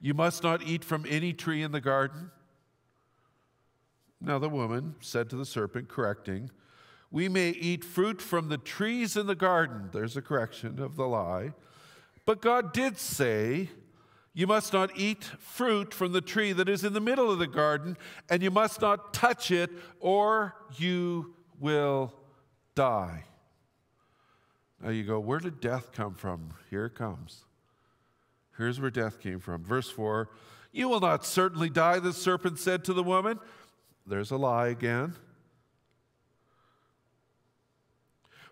you 0.00 0.12
must 0.12 0.42
not 0.42 0.60
eat 0.60 0.82
from 0.82 1.06
any 1.08 1.32
tree 1.32 1.62
in 1.62 1.70
the 1.70 1.80
garden? 1.80 2.32
Now 4.20 4.38
the 4.38 4.48
woman 4.48 4.96
said 5.00 5.30
to 5.30 5.36
the 5.36 5.46
serpent, 5.46 5.88
correcting, 5.88 6.50
We 7.10 7.28
may 7.28 7.50
eat 7.50 7.84
fruit 7.84 8.20
from 8.20 8.48
the 8.48 8.58
trees 8.58 9.16
in 9.16 9.26
the 9.26 9.34
garden. 9.34 9.88
There's 9.92 10.16
a 10.16 10.22
correction 10.22 10.80
of 10.80 10.96
the 10.96 11.06
lie. 11.06 11.52
But 12.26 12.42
God 12.42 12.72
did 12.72 12.98
say, 12.98 13.70
You 14.34 14.46
must 14.46 14.72
not 14.72 14.90
eat 14.94 15.24
fruit 15.24 15.94
from 15.94 16.12
the 16.12 16.20
tree 16.20 16.52
that 16.52 16.68
is 16.68 16.84
in 16.84 16.92
the 16.92 17.00
middle 17.00 17.30
of 17.30 17.38
the 17.38 17.46
garden, 17.46 17.96
and 18.28 18.42
you 18.42 18.50
must 18.50 18.80
not 18.82 19.14
touch 19.14 19.50
it, 19.50 19.70
or 20.00 20.54
you 20.76 21.34
will 21.58 22.12
die. 22.74 23.24
Now 24.82 24.90
you 24.90 25.04
go, 25.04 25.18
Where 25.18 25.40
did 25.40 25.60
death 25.60 25.92
come 25.92 26.14
from? 26.14 26.54
Here 26.68 26.86
it 26.86 26.94
comes. 26.94 27.44
Here's 28.60 28.78
where 28.78 28.90
death 28.90 29.20
came 29.20 29.40
from. 29.40 29.64
Verse 29.64 29.90
4 29.90 30.28
You 30.72 30.90
will 30.90 31.00
not 31.00 31.24
certainly 31.24 31.70
die, 31.70 31.98
the 31.98 32.12
serpent 32.12 32.58
said 32.58 32.84
to 32.84 32.92
the 32.92 33.02
woman. 33.02 33.38
There's 34.06 34.30
a 34.30 34.36
lie 34.36 34.68
again. 34.68 35.14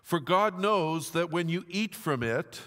For 0.01 0.19
God 0.19 0.59
knows 0.59 1.11
that 1.11 1.29
when 1.29 1.49
you 1.49 1.65
eat 1.67 1.93
from 1.93 2.23
it, 2.23 2.61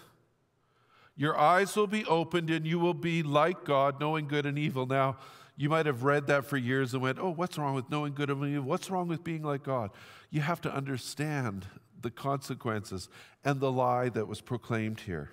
your 1.16 1.36
eyes 1.36 1.74
will 1.76 1.86
be 1.86 2.04
opened 2.04 2.50
and 2.50 2.66
you 2.66 2.78
will 2.78 2.94
be 2.94 3.22
like 3.22 3.64
God, 3.64 4.00
knowing 4.00 4.28
good 4.28 4.46
and 4.46 4.58
evil. 4.58 4.86
Now, 4.86 5.16
you 5.56 5.68
might 5.68 5.86
have 5.86 6.04
read 6.04 6.26
that 6.28 6.44
for 6.44 6.56
years 6.56 6.94
and 6.94 7.02
went, 7.02 7.18
Oh, 7.18 7.30
what's 7.30 7.58
wrong 7.58 7.74
with 7.74 7.90
knowing 7.90 8.14
good 8.14 8.30
and 8.30 8.44
evil? 8.44 8.62
What's 8.62 8.90
wrong 8.90 9.08
with 9.08 9.22
being 9.22 9.42
like 9.42 9.62
God? 9.62 9.90
You 10.30 10.40
have 10.40 10.60
to 10.62 10.74
understand 10.74 11.66
the 12.00 12.10
consequences 12.10 13.08
and 13.44 13.60
the 13.60 13.70
lie 13.70 14.08
that 14.08 14.26
was 14.26 14.40
proclaimed 14.40 15.00
here. 15.00 15.30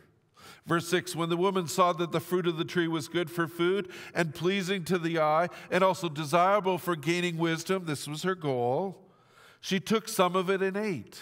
Verse 0.66 0.88
6 0.88 1.16
When 1.16 1.30
the 1.30 1.38
woman 1.38 1.68
saw 1.68 1.94
that 1.94 2.12
the 2.12 2.20
fruit 2.20 2.48
of 2.48 2.58
the 2.58 2.66
tree 2.66 2.88
was 2.88 3.08
good 3.08 3.30
for 3.30 3.48
food 3.48 3.90
and 4.14 4.34
pleasing 4.34 4.84
to 4.86 4.98
the 4.98 5.20
eye, 5.20 5.50
and 5.72 5.84
also 5.84 6.10
desirable 6.10 6.78
for 6.78 6.96
gaining 6.96 7.38
wisdom, 7.38 7.86
this 7.86 8.08
was 8.08 8.24
her 8.24 8.36
goal, 8.36 9.10
she 9.62 9.80
took 9.80 10.08
some 10.08 10.36
of 10.36 10.50
it 10.50 10.62
and 10.62 10.78
ate. 10.78 11.20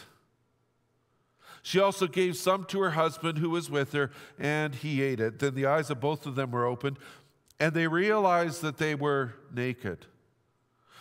She 1.62 1.80
also 1.80 2.08
gave 2.08 2.38
some 2.38 2.64
to 2.66 2.80
her 2.80 2.92
husband 2.92 3.40
who 3.40 3.50
was 3.50 3.70
with 3.70 3.92
her, 3.94 4.12
and 4.40 4.74
he 4.74 5.02
ate 5.02 5.20
it. 5.20 5.40
Then 5.40 5.56
the 5.56 5.66
eyes 5.66 5.90
of 5.90 6.00
both 6.00 6.26
of 6.26 6.36
them 6.36 6.52
were 6.52 6.66
opened, 6.66 6.98
and 7.60 7.74
they 7.74 7.88
realized 7.88 8.62
that 8.62 8.78
they 8.78 8.96
were 8.96 9.34
naked. 9.54 10.06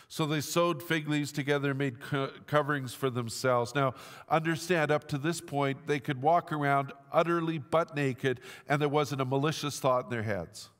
So 0.08 0.24
they 0.24 0.40
sewed 0.40 0.82
fig 0.82 1.08
leaves 1.08 1.32
together 1.32 1.70
and 1.70 1.78
made 1.78 2.00
co- 2.00 2.30
coverings 2.46 2.94
for 2.94 3.10
themselves. 3.10 3.74
Now, 3.74 3.94
understand, 4.28 4.90
up 4.90 5.08
to 5.08 5.18
this 5.18 5.40
point, 5.40 5.86
they 5.86 5.98
could 5.98 6.22
walk 6.22 6.52
around 6.52 6.92
utterly 7.12 7.58
butt 7.58 7.96
naked, 7.96 8.40
and 8.68 8.80
there 8.80 8.88
wasn't 8.88 9.20
a 9.20 9.24
malicious 9.24 9.80
thought 9.80 10.04
in 10.04 10.10
their 10.10 10.22
heads. 10.22 10.70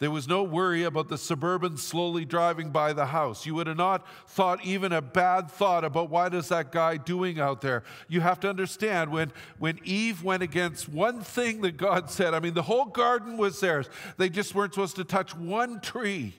There 0.00 0.10
was 0.10 0.26
no 0.26 0.42
worry 0.42 0.82
about 0.82 1.08
the 1.08 1.16
suburban 1.16 1.76
slowly 1.76 2.24
driving 2.24 2.70
by 2.70 2.92
the 2.92 3.06
house. 3.06 3.46
You 3.46 3.54
would 3.54 3.68
have 3.68 3.76
not 3.76 4.04
thought 4.28 4.64
even 4.64 4.92
a 4.92 5.00
bad 5.00 5.48
thought 5.48 5.84
about 5.84 6.10
what 6.10 6.34
is 6.34 6.48
that 6.48 6.72
guy 6.72 6.96
doing 6.96 7.38
out 7.38 7.60
there. 7.60 7.84
You 8.08 8.20
have 8.20 8.40
to 8.40 8.50
understand 8.50 9.12
when, 9.12 9.32
when 9.58 9.78
Eve 9.84 10.24
went 10.24 10.42
against 10.42 10.88
one 10.88 11.20
thing 11.20 11.60
that 11.60 11.76
God 11.76 12.10
said, 12.10 12.34
I 12.34 12.40
mean, 12.40 12.54
the 12.54 12.62
whole 12.62 12.86
garden 12.86 13.36
was 13.36 13.60
theirs. 13.60 13.88
They 14.16 14.28
just 14.28 14.52
weren't 14.52 14.74
supposed 14.74 14.96
to 14.96 15.04
touch 15.04 15.34
one 15.36 15.80
tree. 15.80 16.34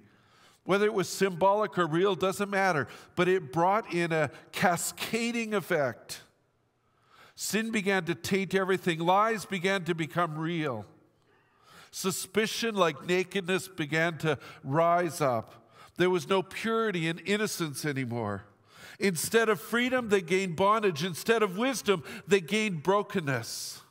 Whether 0.66 0.86
it 0.86 0.94
was 0.94 1.08
symbolic 1.08 1.78
or 1.78 1.86
real 1.86 2.16
doesn't 2.16 2.50
matter, 2.50 2.88
but 3.16 3.28
it 3.28 3.54
brought 3.54 3.94
in 3.94 4.12
a 4.12 4.32
cascading 4.52 5.54
effect. 5.54 6.22
Sin 7.36 7.72
began 7.72 8.06
to 8.06 8.16
taint 8.16 8.56
everything, 8.56 9.00
lies 9.00 9.46
began 9.46 9.84
to 9.86 9.94
become 9.94 10.38
real. 10.38 10.86
Suspicion, 11.92 12.76
like 12.76 13.06
nakedness, 13.06 13.68
began 13.68 14.18
to 14.20 14.38
rise 14.64 15.22
up. 15.22 15.70
There 15.98 16.10
was 16.10 16.28
no 16.28 16.42
purity 16.42 17.08
and 17.08 17.22
innocence 17.26 17.86
anymore. 17.86 18.44
Instead 19.00 19.50
of 19.50 19.62
freedom, 19.62 20.10
they 20.10 20.22
gained 20.22 20.56
bondage. 20.56 21.04
Instead 21.04 21.44
of 21.44 21.58
wisdom, 21.58 22.04
they 22.28 22.42
gained 22.42 22.84
brokenness. 22.84 23.82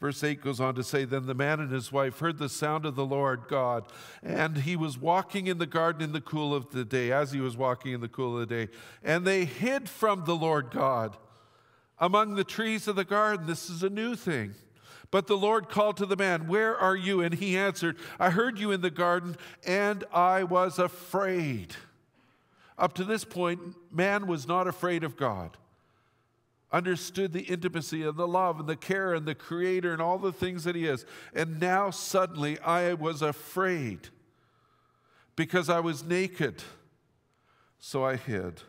Verse 0.00 0.22
8 0.22 0.40
goes 0.40 0.60
on 0.60 0.76
to 0.76 0.84
say 0.84 1.04
Then 1.04 1.26
the 1.26 1.34
man 1.34 1.58
and 1.58 1.72
his 1.72 1.90
wife 1.90 2.20
heard 2.20 2.38
the 2.38 2.48
sound 2.48 2.86
of 2.86 2.94
the 2.94 3.04
Lord 3.04 3.42
God, 3.48 3.84
and 4.22 4.58
he 4.58 4.76
was 4.76 4.96
walking 4.96 5.48
in 5.48 5.58
the 5.58 5.66
garden 5.66 6.02
in 6.02 6.12
the 6.12 6.20
cool 6.20 6.54
of 6.54 6.70
the 6.70 6.84
day, 6.84 7.10
as 7.10 7.32
he 7.32 7.40
was 7.40 7.56
walking 7.56 7.92
in 7.92 8.00
the 8.00 8.08
cool 8.08 8.38
of 8.38 8.48
the 8.48 8.54
day. 8.66 8.72
And 9.02 9.26
they 9.26 9.44
hid 9.44 9.88
from 9.88 10.24
the 10.24 10.36
Lord 10.36 10.70
God 10.70 11.16
among 11.98 12.36
the 12.36 12.44
trees 12.44 12.86
of 12.86 12.94
the 12.94 13.04
garden. 13.04 13.46
This 13.46 13.68
is 13.68 13.82
a 13.82 13.90
new 13.90 14.14
thing. 14.14 14.54
But 15.10 15.26
the 15.26 15.36
Lord 15.36 15.68
called 15.68 15.96
to 15.96 16.06
the 16.06 16.16
man, 16.16 16.46
Where 16.46 16.76
are 16.76 16.96
you? 16.96 17.20
And 17.20 17.34
he 17.34 17.56
answered, 17.56 17.96
I 18.20 18.30
heard 18.30 18.58
you 18.58 18.70
in 18.70 18.82
the 18.82 18.90
garden, 18.90 19.36
and 19.66 20.04
I 20.12 20.44
was 20.44 20.78
afraid. 20.78 21.74
Up 22.76 22.92
to 22.94 23.04
this 23.04 23.24
point, 23.24 23.60
man 23.90 24.28
was 24.28 24.46
not 24.46 24.68
afraid 24.68 25.02
of 25.02 25.16
God 25.16 25.56
understood 26.70 27.32
the 27.32 27.42
intimacy 27.42 28.02
and 28.02 28.16
the 28.16 28.28
love 28.28 28.60
and 28.60 28.68
the 28.68 28.76
care 28.76 29.14
and 29.14 29.26
the 29.26 29.34
creator 29.34 29.92
and 29.92 30.02
all 30.02 30.18
the 30.18 30.32
things 30.32 30.64
that 30.64 30.74
he 30.74 30.86
is. 30.86 31.06
And 31.34 31.60
now 31.60 31.90
suddenly 31.90 32.58
I 32.60 32.94
was 32.94 33.22
afraid 33.22 34.08
because 35.36 35.68
I 35.70 35.80
was 35.80 36.04
naked. 36.04 36.62
So 37.78 38.04
I 38.04 38.16
hid. 38.16 38.62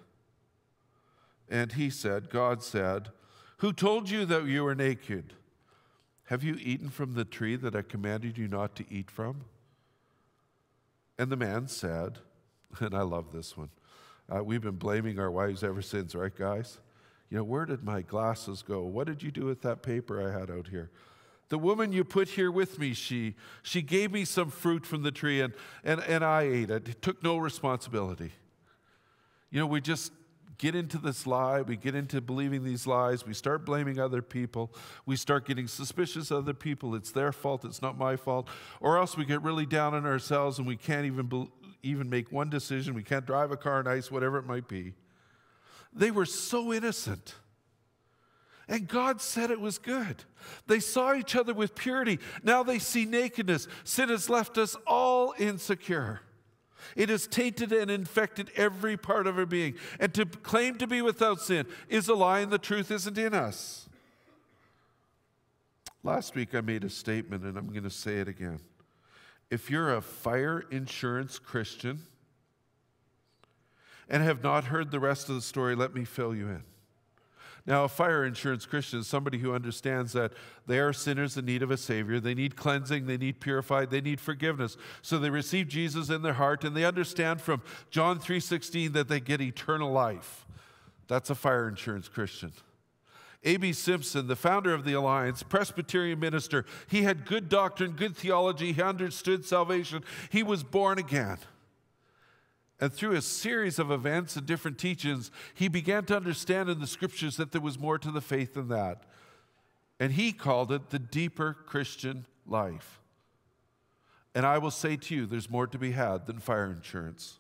And 1.50 1.74
he 1.74 1.90
said, 1.90 2.30
God 2.30 2.64
said, 2.64 3.10
Who 3.58 3.74
told 3.74 4.10
you 4.10 4.26
that 4.26 4.46
you 4.46 4.64
were 4.64 4.76
naked? 4.76 5.34
Have 6.26 6.44
you 6.44 6.58
eaten 6.62 6.90
from 6.90 7.16
the 7.16 7.26
tree 7.26 7.56
that 7.56 7.76
I 7.76 7.82
commanded 7.82 8.38
you 8.38 8.48
not 8.48 8.76
to 8.76 8.86
eat 8.90 9.10
from? 9.10 9.46
And 11.18 11.32
the 11.32 11.36
man 11.36 11.68
said, 11.68 12.20
and 12.80 12.96
I 12.96 13.02
love 13.02 13.32
this 13.34 13.58
one. 13.58 13.70
Uh, 14.34 14.44
we've 14.44 14.62
been 14.62 14.76
blaming 14.76 15.20
our 15.20 15.32
wives 15.32 15.64
ever 15.64 15.82
since, 15.82 16.14
right, 16.14 16.36
guys? 16.36 16.78
You 17.30 17.38
know, 17.38 17.44
where 17.44 17.66
did 17.66 17.84
my 17.84 18.02
glasses 18.02 18.64
go? 18.64 18.82
What 18.82 19.08
did 19.08 19.22
you 19.22 19.32
do 19.32 19.46
with 19.46 19.62
that 19.62 19.84
paper 19.84 20.28
I 20.28 20.38
had 20.38 20.50
out 20.50 20.68
here? 20.68 20.90
The 21.50 21.58
woman 21.58 21.92
you 21.92 22.04
put 22.04 22.30
here 22.30 22.52
with 22.52 22.78
me, 22.78 22.94
she, 22.94 23.36
she 23.64 23.82
gave 23.82 24.12
me 24.12 24.26
some 24.26 24.50
fruit 24.50 24.86
from 24.86 25.02
the 25.04 25.12
tree 25.12 25.42
and, 25.42 25.54
and, 25.84 26.00
and 26.02 26.24
I 26.24 26.44
ate 26.44 26.70
it. 26.70 26.88
It 26.88 27.02
took 27.02 27.24
no 27.24 27.38
responsibility. 27.38 28.32
You 29.50 29.60
know, 29.60 29.66
we 29.66 29.82
just 29.82 30.12
get 30.60 30.76
into 30.76 30.98
this 30.98 31.26
lie, 31.26 31.62
we 31.62 31.76
get 31.76 31.96
into 31.96 32.22
believing 32.22 32.64
these 32.64 32.86
lies, 32.86 33.26
we 33.26 33.34
start 33.34 33.66
blaming 33.66 33.98
other 33.98 34.22
people, 34.22 34.72
we 35.06 35.16
start 35.16 35.48
getting 35.48 35.68
suspicious 35.68 36.30
of 36.30 36.40
other 36.40 36.54
people. 36.54 36.94
It's 36.94 37.12
their 37.12 37.32
fault, 37.32 37.66
it's 37.66 37.82
not 37.82 37.98
my 37.98 38.16
fault. 38.16 38.48
Or 38.80 38.98
else 38.98 39.18
we 39.18 39.26
get 39.26 39.42
really 39.42 39.66
down 39.66 39.94
on 39.96 40.06
ourselves 40.06 40.60
and 40.60 40.68
we 40.68 40.76
can't 40.76 41.06
even, 41.06 41.50
even 41.82 42.10
make 42.10 42.32
one 42.32 42.50
decision. 42.50 42.94
We 42.94 43.04
can't 43.04 43.26
drive 43.26 43.52
a 43.52 43.58
car 43.58 43.82
nice, 43.82 44.12
whatever 44.12 44.38
it 44.38 44.46
might 44.46 44.68
be. 44.68 44.94
They 45.94 46.12
were 46.12 46.26
so 46.26 46.74
innocent. 46.74 47.36
And 48.68 48.88
God 48.88 49.20
said 49.20 49.50
it 49.50 49.60
was 49.60 49.80
good. 49.80 50.24
They 50.68 50.80
saw 50.80 51.16
each 51.16 51.36
other 51.36 51.54
with 51.54 51.74
purity. 51.74 52.20
Now 52.44 52.62
they 52.62 52.78
see 52.78 53.06
nakedness. 53.06 53.68
Sin 53.84 54.10
has 54.10 54.30
left 54.30 54.58
us 54.60 54.76
all 54.86 55.34
insecure. 55.40 56.22
It 56.96 57.10
has 57.10 57.28
tainted 57.28 57.72
and 57.72 57.90
infected 57.90 58.52
every 58.56 58.96
part 58.96 59.28
of 59.28 59.38
our 59.38 59.46
being. 59.46 59.76
And 60.00 60.14
to 60.14 60.26
claim 60.26 60.78
to 60.78 60.88
be 60.88 61.02
without 61.02 61.42
sin 61.42 61.66
is 61.90 62.08
a 62.08 62.14
lie, 62.14 62.40
and 62.40 62.52
the 62.52 62.60
truth 62.60 62.92
isn't 62.92 63.18
in 63.18 63.34
us. 63.34 63.90
Last 66.04 66.36
week 66.36 66.56
I 66.56 66.62
made 66.62 66.84
a 66.84 66.90
statement, 66.90 67.44
and 67.44 67.58
I'm 67.58 67.70
going 67.70 67.84
to 67.84 67.90
say 67.90 68.20
it 68.20 68.28
again. 68.28 68.60
If 69.50 69.70
you're 69.70 69.96
a 69.96 70.02
fire 70.02 70.64
insurance 70.72 71.40
Christian 71.40 72.04
and 74.10 74.24
have 74.24 74.44
not 74.44 74.66
heard 74.66 74.92
the 74.92 75.00
rest 75.00 75.30
of 75.30 75.36
the 75.36 75.42
story, 75.42 75.76
let 75.76 75.94
me 75.94 76.04
fill 76.04 76.36
you 76.36 76.48
in. 76.48 76.64
Now, 77.66 77.84
a 77.84 77.88
fire 77.88 78.26
insurance 78.26 78.66
Christian 78.66 79.00
is 79.00 79.08
somebody 79.08 79.38
who 79.38 79.54
understands 79.54 80.14
that 80.14 80.34
they 80.66 80.80
are 80.80 80.92
sinners 80.92 81.38
in 81.38 81.46
need 81.46 81.62
of 81.62 81.70
a 81.70 81.78
Savior. 81.78 82.20
They 82.20 82.34
need 82.34 82.56
cleansing, 82.56 83.06
they 83.06 83.18
need 83.18 83.40
purified, 83.40 83.92
they 83.92 84.02
need 84.02 84.20
forgiveness. 84.20 84.76
So 85.04 85.20
they 85.20 85.30
receive 85.30 85.68
Jesus 85.68 86.10
in 86.10 86.24
their 86.24 86.34
heart 86.34 86.64
and 86.64 86.76
they 86.76 86.86
understand 86.86 87.42
from 87.42 87.62
John 87.92 88.20
3:16 88.20 88.94
that 88.94 89.08
they 89.08 89.20
get 89.20 89.40
eternal 89.40 89.92
life. 89.92 90.48
That's 91.08 91.30
a 91.30 91.36
fire 91.36 91.68
insurance 91.68 92.08
Christian. 92.08 92.54
A.B. 93.44 93.74
Simpson, 93.74 94.28
the 94.28 94.36
founder 94.36 94.74
of 94.74 94.84
the 94.84 94.94
Alliance, 94.94 95.44
Presbyterian 95.44 96.20
minister, 96.20 96.66
he 96.88 97.04
had 97.04 97.26
good 97.26 97.48
doctrine, 97.48 97.92
good 97.92 98.16
theology, 98.16 98.74
he 98.74 98.82
understood 98.82 99.46
salvation, 99.46 100.04
he 100.30 100.44
was 100.44 100.64
born 100.64 100.98
again. 100.98 101.38
And 102.82 102.94
through 102.94 103.16
a 103.16 103.22
series 103.22 103.78
of 103.78 103.92
events 103.92 104.36
and 104.38 104.46
different 104.46 104.78
teachings, 104.78 105.32
he 105.54 105.68
began 105.68 106.06
to 106.06 106.16
understand 106.16 106.70
in 106.70 106.80
the 106.80 106.88
scriptures 106.88 107.36
that 107.38 107.52
there 107.52 107.62
was 107.62 107.78
more 107.78 107.98
to 107.98 108.12
the 108.12 108.22
faith 108.22 108.54
than 108.54 108.70
that. 108.70 109.04
And 110.00 110.14
he 110.14 110.32
called 110.32 110.72
it 110.72 110.90
the 110.90 111.00
deeper 111.00 111.54
Christian 111.54 112.26
life. 112.48 113.02
And 114.34 114.46
I 114.46 114.58
will 114.60 114.72
say 114.72 114.96
to 114.96 115.16
you, 115.16 115.26
there's 115.26 115.50
more 115.50 115.68
to 115.68 115.78
be 115.78 115.92
had 115.92 116.26
than 116.26 116.40
fire 116.40 116.72
insurance. 116.72 117.40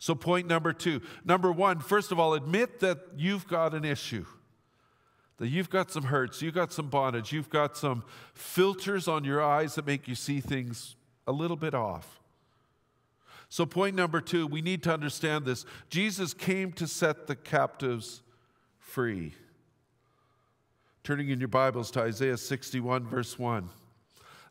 So, 0.00 0.14
point 0.14 0.48
number 0.48 0.72
two. 0.72 1.00
Number 1.24 1.52
one, 1.52 1.78
first 1.78 2.10
of 2.10 2.18
all, 2.18 2.34
admit 2.34 2.80
that 2.80 2.98
you've 3.16 3.46
got 3.46 3.74
an 3.74 3.84
issue, 3.84 4.26
that 5.36 5.48
you've 5.48 5.70
got 5.70 5.92
some 5.92 6.04
hurts, 6.04 6.42
you've 6.42 6.54
got 6.54 6.72
some 6.72 6.88
bondage, 6.88 7.32
you've 7.32 7.50
got 7.50 7.76
some 7.76 8.02
filters 8.34 9.06
on 9.06 9.22
your 9.22 9.42
eyes 9.42 9.76
that 9.76 9.86
make 9.86 10.08
you 10.08 10.16
see 10.16 10.40
things 10.40 10.96
a 11.26 11.32
little 11.32 11.56
bit 11.56 11.74
off. 11.74 12.17
So, 13.48 13.64
point 13.64 13.96
number 13.96 14.20
two, 14.20 14.46
we 14.46 14.60
need 14.60 14.82
to 14.82 14.92
understand 14.92 15.44
this. 15.44 15.64
Jesus 15.88 16.34
came 16.34 16.72
to 16.72 16.86
set 16.86 17.26
the 17.26 17.36
captives 17.36 18.22
free. 18.78 19.34
Turning 21.02 21.30
in 21.30 21.38
your 21.38 21.48
Bibles 21.48 21.90
to 21.92 22.02
Isaiah 22.02 22.36
61, 22.36 23.06
verse 23.06 23.38
1. 23.38 23.70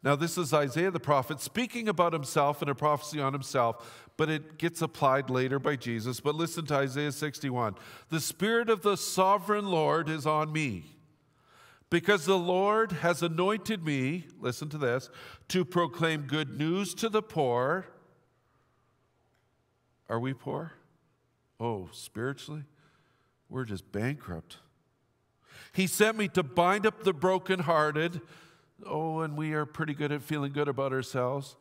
Now, 0.04 0.16
this 0.16 0.38
is 0.38 0.54
Isaiah 0.54 0.90
the 0.90 1.00
prophet 1.00 1.40
speaking 1.42 1.88
about 1.88 2.14
himself 2.14 2.62
and 2.62 2.72
a 2.72 2.76
prophecy 2.76 3.20
on 3.20 3.34
himself, 3.34 4.08
but 4.16 4.30
it 4.30 4.58
gets 4.58 4.82
applied 4.82 5.30
later 5.30 5.60
by 5.60 5.76
Jesus. 5.76 6.20
But 6.20 6.36
listen 6.36 6.66
to 6.68 6.76
Isaiah 6.76 7.12
61. 7.12 7.76
The 8.10 8.20
Spirit 8.20 8.70
of 8.70 8.82
the 8.82 8.96
sovereign 8.96 9.70
Lord 9.70 10.10
is 10.10 10.26
on 10.26 10.52
me, 10.52 10.86
because 11.90 12.26
the 12.26 12.38
Lord 12.38 12.92
has 12.94 13.22
anointed 13.22 13.86
me, 13.86 14.26
listen 14.40 14.70
to 14.70 14.78
this, 14.78 15.10
to 15.50 15.64
proclaim 15.64 16.22
good 16.22 16.58
news 16.58 16.94
to 16.96 17.10
the 17.10 17.22
poor. 17.22 17.86
Are 20.10 20.20
we 20.20 20.34
poor? 20.34 20.74
Oh, 21.60 21.90
spiritually? 21.92 22.64
We're 23.50 23.66
just 23.66 23.92
bankrupt. 23.92 24.58
He 25.74 25.88
sent 25.88 26.18
me 26.18 26.28
to 26.30 26.44
bind 26.44 26.86
up 26.86 27.04
the 27.04 27.14
brokenhearted. 27.14 28.22
Oh, 28.86 29.22
and 29.22 29.36
we 29.36 29.54
are 29.54 29.66
pretty 29.66 29.94
good 29.94 30.12
at 30.12 30.22
feeling 30.22 30.52
good 30.54 30.68
about 30.68 30.94
ourselves. 30.94 31.56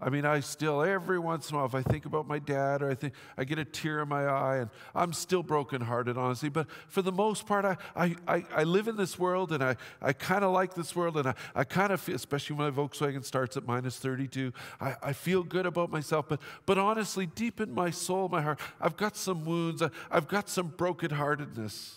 I 0.00 0.10
mean, 0.10 0.24
I 0.24 0.38
still, 0.38 0.82
every 0.82 1.18
once 1.18 1.50
in 1.50 1.56
a 1.56 1.58
while, 1.58 1.66
if 1.66 1.74
I 1.74 1.82
think 1.82 2.06
about 2.06 2.28
my 2.28 2.38
dad 2.38 2.82
or 2.82 2.90
I 2.90 2.94
think 2.94 3.14
I 3.36 3.42
get 3.42 3.58
a 3.58 3.64
tear 3.64 4.00
in 4.00 4.08
my 4.08 4.26
eye, 4.26 4.58
and 4.58 4.70
I'm 4.94 5.12
still 5.12 5.42
brokenhearted, 5.42 6.16
honestly. 6.16 6.48
But 6.48 6.68
for 6.86 7.02
the 7.02 7.10
most 7.10 7.46
part, 7.46 7.64
I, 7.64 7.76
I, 7.96 8.14
I, 8.28 8.44
I 8.54 8.62
live 8.62 8.86
in 8.86 8.96
this 8.96 9.18
world 9.18 9.50
and 9.50 9.62
I, 9.62 9.76
I 10.00 10.12
kind 10.12 10.44
of 10.44 10.52
like 10.52 10.74
this 10.74 10.94
world, 10.94 11.16
and 11.16 11.28
I, 11.28 11.34
I 11.52 11.64
kind 11.64 11.92
of 11.92 12.00
feel, 12.00 12.14
especially 12.14 12.54
when 12.54 12.72
my 12.72 12.82
Volkswagen 12.82 13.24
starts 13.24 13.56
at 13.56 13.66
minus 13.66 13.98
32, 13.98 14.52
I, 14.80 14.94
I 15.02 15.12
feel 15.12 15.42
good 15.42 15.66
about 15.66 15.90
myself. 15.90 16.26
But, 16.28 16.40
but 16.64 16.78
honestly, 16.78 17.26
deep 17.26 17.60
in 17.60 17.74
my 17.74 17.90
soul, 17.90 18.28
my 18.28 18.40
heart, 18.40 18.60
I've 18.80 18.96
got 18.96 19.16
some 19.16 19.44
wounds, 19.44 19.82
I, 19.82 19.90
I've 20.12 20.28
got 20.28 20.48
some 20.48 20.70
brokenheartedness. 20.70 21.94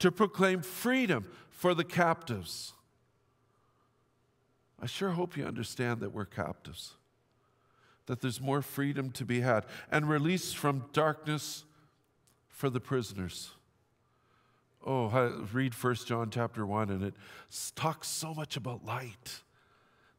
To 0.00 0.12
proclaim 0.12 0.60
freedom 0.60 1.30
for 1.48 1.72
the 1.72 1.84
captives 1.84 2.74
I 4.80 4.86
sure 4.86 5.10
hope 5.10 5.36
you 5.36 5.46
understand 5.46 6.00
that 6.00 6.12
we're 6.12 6.26
captives, 6.26 6.94
that 8.06 8.20
there's 8.20 8.40
more 8.40 8.62
freedom 8.62 9.10
to 9.12 9.24
be 9.24 9.40
had, 9.40 9.64
and 9.90 10.08
release 10.08 10.52
from 10.52 10.84
darkness 10.92 11.64
for 12.48 12.68
the 12.70 12.80
prisoners. 12.80 13.50
Oh, 14.84 15.08
read 15.52 15.74
1 15.74 15.94
John 16.06 16.30
chapter 16.30 16.64
1, 16.64 16.90
and 16.90 17.02
it 17.02 17.14
talks 17.74 18.08
so 18.08 18.34
much 18.34 18.56
about 18.56 18.84
light 18.84 19.42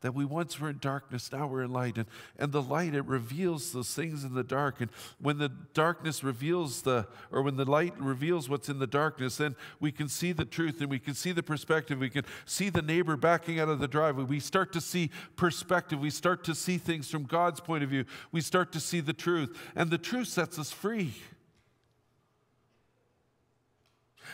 that 0.01 0.13
we 0.13 0.23
once 0.23 0.59
were 0.59 0.69
in 0.69 0.77
darkness, 0.77 1.31
now 1.31 1.47
we're 1.47 1.63
in 1.63 1.73
light. 1.73 1.97
And, 1.97 2.05
and 2.37 2.51
the 2.51 2.61
light, 2.61 2.93
it 2.93 3.05
reveals 3.05 3.71
those 3.71 3.93
things 3.95 4.23
in 4.23 4.35
the 4.35 4.43
dark. 4.43 4.79
And 4.79 4.91
when 5.19 5.39
the 5.39 5.49
darkness 5.73 6.23
reveals 6.23 6.83
the, 6.83 7.07
or 7.31 7.41
when 7.41 7.57
the 7.57 7.65
light 7.65 7.99
reveals 7.99 8.47
what's 8.47 8.69
in 8.69 8.77
the 8.77 8.85
darkness, 8.85 9.37
then 9.37 9.55
we 9.79 9.91
can 9.91 10.07
see 10.07 10.33
the 10.33 10.45
truth 10.45 10.81
and 10.81 10.89
we 10.89 10.99
can 10.99 11.15
see 11.15 11.31
the 11.31 11.41
perspective. 11.41 11.97
We 11.97 12.11
can 12.11 12.25
see 12.45 12.69
the 12.69 12.83
neighbor 12.83 13.17
backing 13.17 13.59
out 13.59 13.69
of 13.69 13.79
the 13.79 13.87
driveway. 13.87 14.25
We 14.25 14.39
start 14.39 14.71
to 14.73 14.81
see 14.81 15.09
perspective. 15.35 15.99
We 15.99 16.11
start 16.11 16.43
to 16.43 16.53
see 16.53 16.77
things 16.77 17.09
from 17.09 17.23
God's 17.23 17.59
point 17.59 17.83
of 17.83 17.89
view. 17.89 18.05
We 18.31 18.41
start 18.41 18.71
to 18.73 18.79
see 18.79 18.99
the 18.99 19.13
truth. 19.13 19.57
And 19.75 19.89
the 19.89 19.97
truth 19.97 20.27
sets 20.27 20.59
us 20.59 20.71
free. 20.71 21.15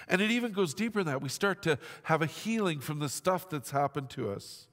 And 0.10 0.22
it 0.22 0.30
even 0.30 0.52
goes 0.52 0.74
deeper 0.74 1.00
than 1.04 1.14
that. 1.14 1.22
We 1.22 1.30
start 1.30 1.62
to 1.64 1.80
have 2.04 2.22
a 2.22 2.26
healing 2.26 2.82
from 2.82 3.00
the 3.00 3.08
stuff 3.08 3.50
that's 3.50 3.72
happened 3.72 4.10
to 4.12 4.30
us. 4.30 4.68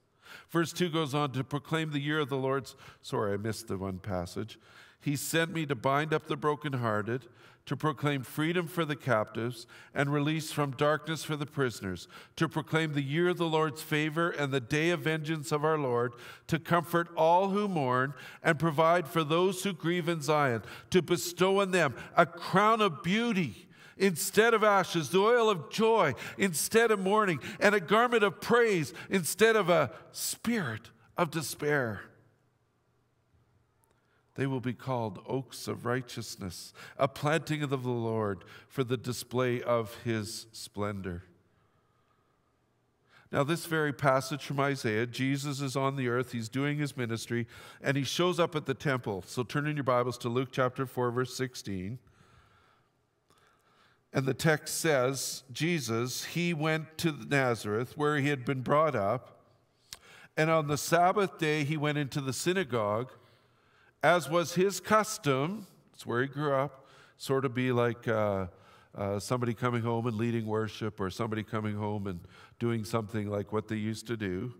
Verse 0.50 0.72
2 0.72 0.88
goes 0.88 1.14
on 1.14 1.32
to 1.32 1.44
proclaim 1.44 1.90
the 1.90 2.00
year 2.00 2.20
of 2.20 2.28
the 2.28 2.36
Lord's. 2.36 2.76
Sorry, 3.02 3.34
I 3.34 3.36
missed 3.36 3.68
the 3.68 3.78
one 3.78 3.98
passage. 3.98 4.58
He 5.00 5.16
sent 5.16 5.52
me 5.52 5.66
to 5.66 5.74
bind 5.74 6.12
up 6.12 6.26
the 6.26 6.36
brokenhearted, 6.36 7.26
to 7.66 7.76
proclaim 7.76 8.22
freedom 8.22 8.66
for 8.66 8.84
the 8.84 8.96
captives, 8.96 9.66
and 9.94 10.12
release 10.12 10.52
from 10.52 10.72
darkness 10.72 11.24
for 11.24 11.36
the 11.36 11.46
prisoners, 11.46 12.08
to 12.36 12.48
proclaim 12.48 12.92
the 12.92 13.02
year 13.02 13.28
of 13.28 13.38
the 13.38 13.48
Lord's 13.48 13.80
favor 13.80 14.30
and 14.30 14.52
the 14.52 14.60
day 14.60 14.90
of 14.90 15.00
vengeance 15.00 15.52
of 15.52 15.64
our 15.64 15.78
Lord, 15.78 16.12
to 16.48 16.58
comfort 16.58 17.08
all 17.16 17.50
who 17.50 17.68
mourn 17.68 18.12
and 18.42 18.58
provide 18.58 19.06
for 19.06 19.24
those 19.24 19.62
who 19.62 19.72
grieve 19.72 20.08
in 20.08 20.20
Zion, 20.20 20.62
to 20.90 21.00
bestow 21.00 21.60
on 21.60 21.70
them 21.70 21.94
a 22.16 22.26
crown 22.26 22.80
of 22.80 23.02
beauty 23.02 23.68
instead 24.00 24.54
of 24.54 24.64
ashes, 24.64 25.10
the 25.10 25.20
oil 25.20 25.48
of 25.48 25.70
joy 25.70 26.14
instead 26.38 26.90
of 26.90 26.98
mourning, 26.98 27.38
and 27.60 27.74
a 27.74 27.80
garment 27.80 28.24
of 28.24 28.40
praise 28.40 28.92
instead 29.08 29.54
of 29.54 29.68
a 29.68 29.92
spirit 30.10 30.90
of 31.16 31.30
despair. 31.30 32.00
They 34.34 34.46
will 34.46 34.60
be 34.60 34.72
called 34.72 35.22
oaks 35.28 35.68
of 35.68 35.84
righteousness, 35.84 36.72
a 36.96 37.06
planting 37.06 37.62
of 37.62 37.70
the 37.70 37.76
Lord 37.76 38.44
for 38.68 38.82
the 38.82 38.96
display 38.96 39.60
of 39.60 39.94
his 40.02 40.46
splendor. 40.52 41.24
Now, 43.32 43.44
this 43.44 43.66
very 43.66 43.92
passage 43.92 44.44
from 44.44 44.58
Isaiah, 44.58 45.06
Jesus 45.06 45.60
is 45.60 45.76
on 45.76 45.94
the 45.94 46.08
earth, 46.08 46.32
he's 46.32 46.48
doing 46.48 46.78
his 46.78 46.96
ministry, 46.96 47.46
and 47.80 47.96
he 47.96 48.02
shows 48.02 48.40
up 48.40 48.56
at 48.56 48.66
the 48.66 48.74
temple. 48.74 49.22
So 49.26 49.44
turn 49.44 49.68
in 49.68 49.76
your 49.76 49.84
Bibles 49.84 50.18
to 50.18 50.28
Luke 50.28 50.48
chapter 50.50 50.84
4, 50.84 51.12
verse 51.12 51.36
16. 51.36 51.98
And 54.12 54.26
the 54.26 54.34
text 54.34 54.80
says, 54.80 55.44
Jesus, 55.52 56.24
he 56.24 56.52
went 56.52 56.98
to 56.98 57.12
Nazareth 57.12 57.96
where 57.96 58.16
he 58.18 58.28
had 58.28 58.44
been 58.44 58.62
brought 58.62 58.96
up. 58.96 59.40
And 60.36 60.50
on 60.50 60.66
the 60.66 60.78
Sabbath 60.78 61.38
day, 61.38 61.64
he 61.64 61.76
went 61.76 61.98
into 61.98 62.20
the 62.20 62.32
synagogue, 62.32 63.12
as 64.02 64.28
was 64.28 64.54
his 64.54 64.80
custom. 64.80 65.66
It's 65.92 66.06
where 66.06 66.22
he 66.22 66.28
grew 66.28 66.54
up, 66.54 66.86
sort 67.18 67.44
of 67.44 67.54
be 67.54 67.70
like 67.72 68.08
uh, 68.08 68.46
uh, 68.96 69.20
somebody 69.20 69.54
coming 69.54 69.82
home 69.82 70.06
and 70.06 70.16
leading 70.16 70.46
worship, 70.46 70.98
or 70.98 71.10
somebody 71.10 71.42
coming 71.42 71.76
home 71.76 72.06
and 72.06 72.20
doing 72.58 72.84
something 72.84 73.28
like 73.28 73.52
what 73.52 73.68
they 73.68 73.76
used 73.76 74.06
to 74.08 74.16
do. 74.16 74.54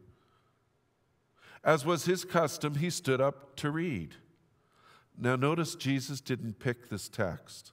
As 1.65 1.85
was 1.85 2.05
his 2.05 2.25
custom, 2.25 2.77
he 2.77 2.91
stood 2.91 3.21
up 3.21 3.57
to 3.57 3.71
read. 3.71 4.15
Now, 5.19 5.37
notice 5.37 5.75
Jesus 5.75 6.21
didn't 6.21 6.59
pick 6.59 6.89
this 6.89 7.09
text. 7.09 7.73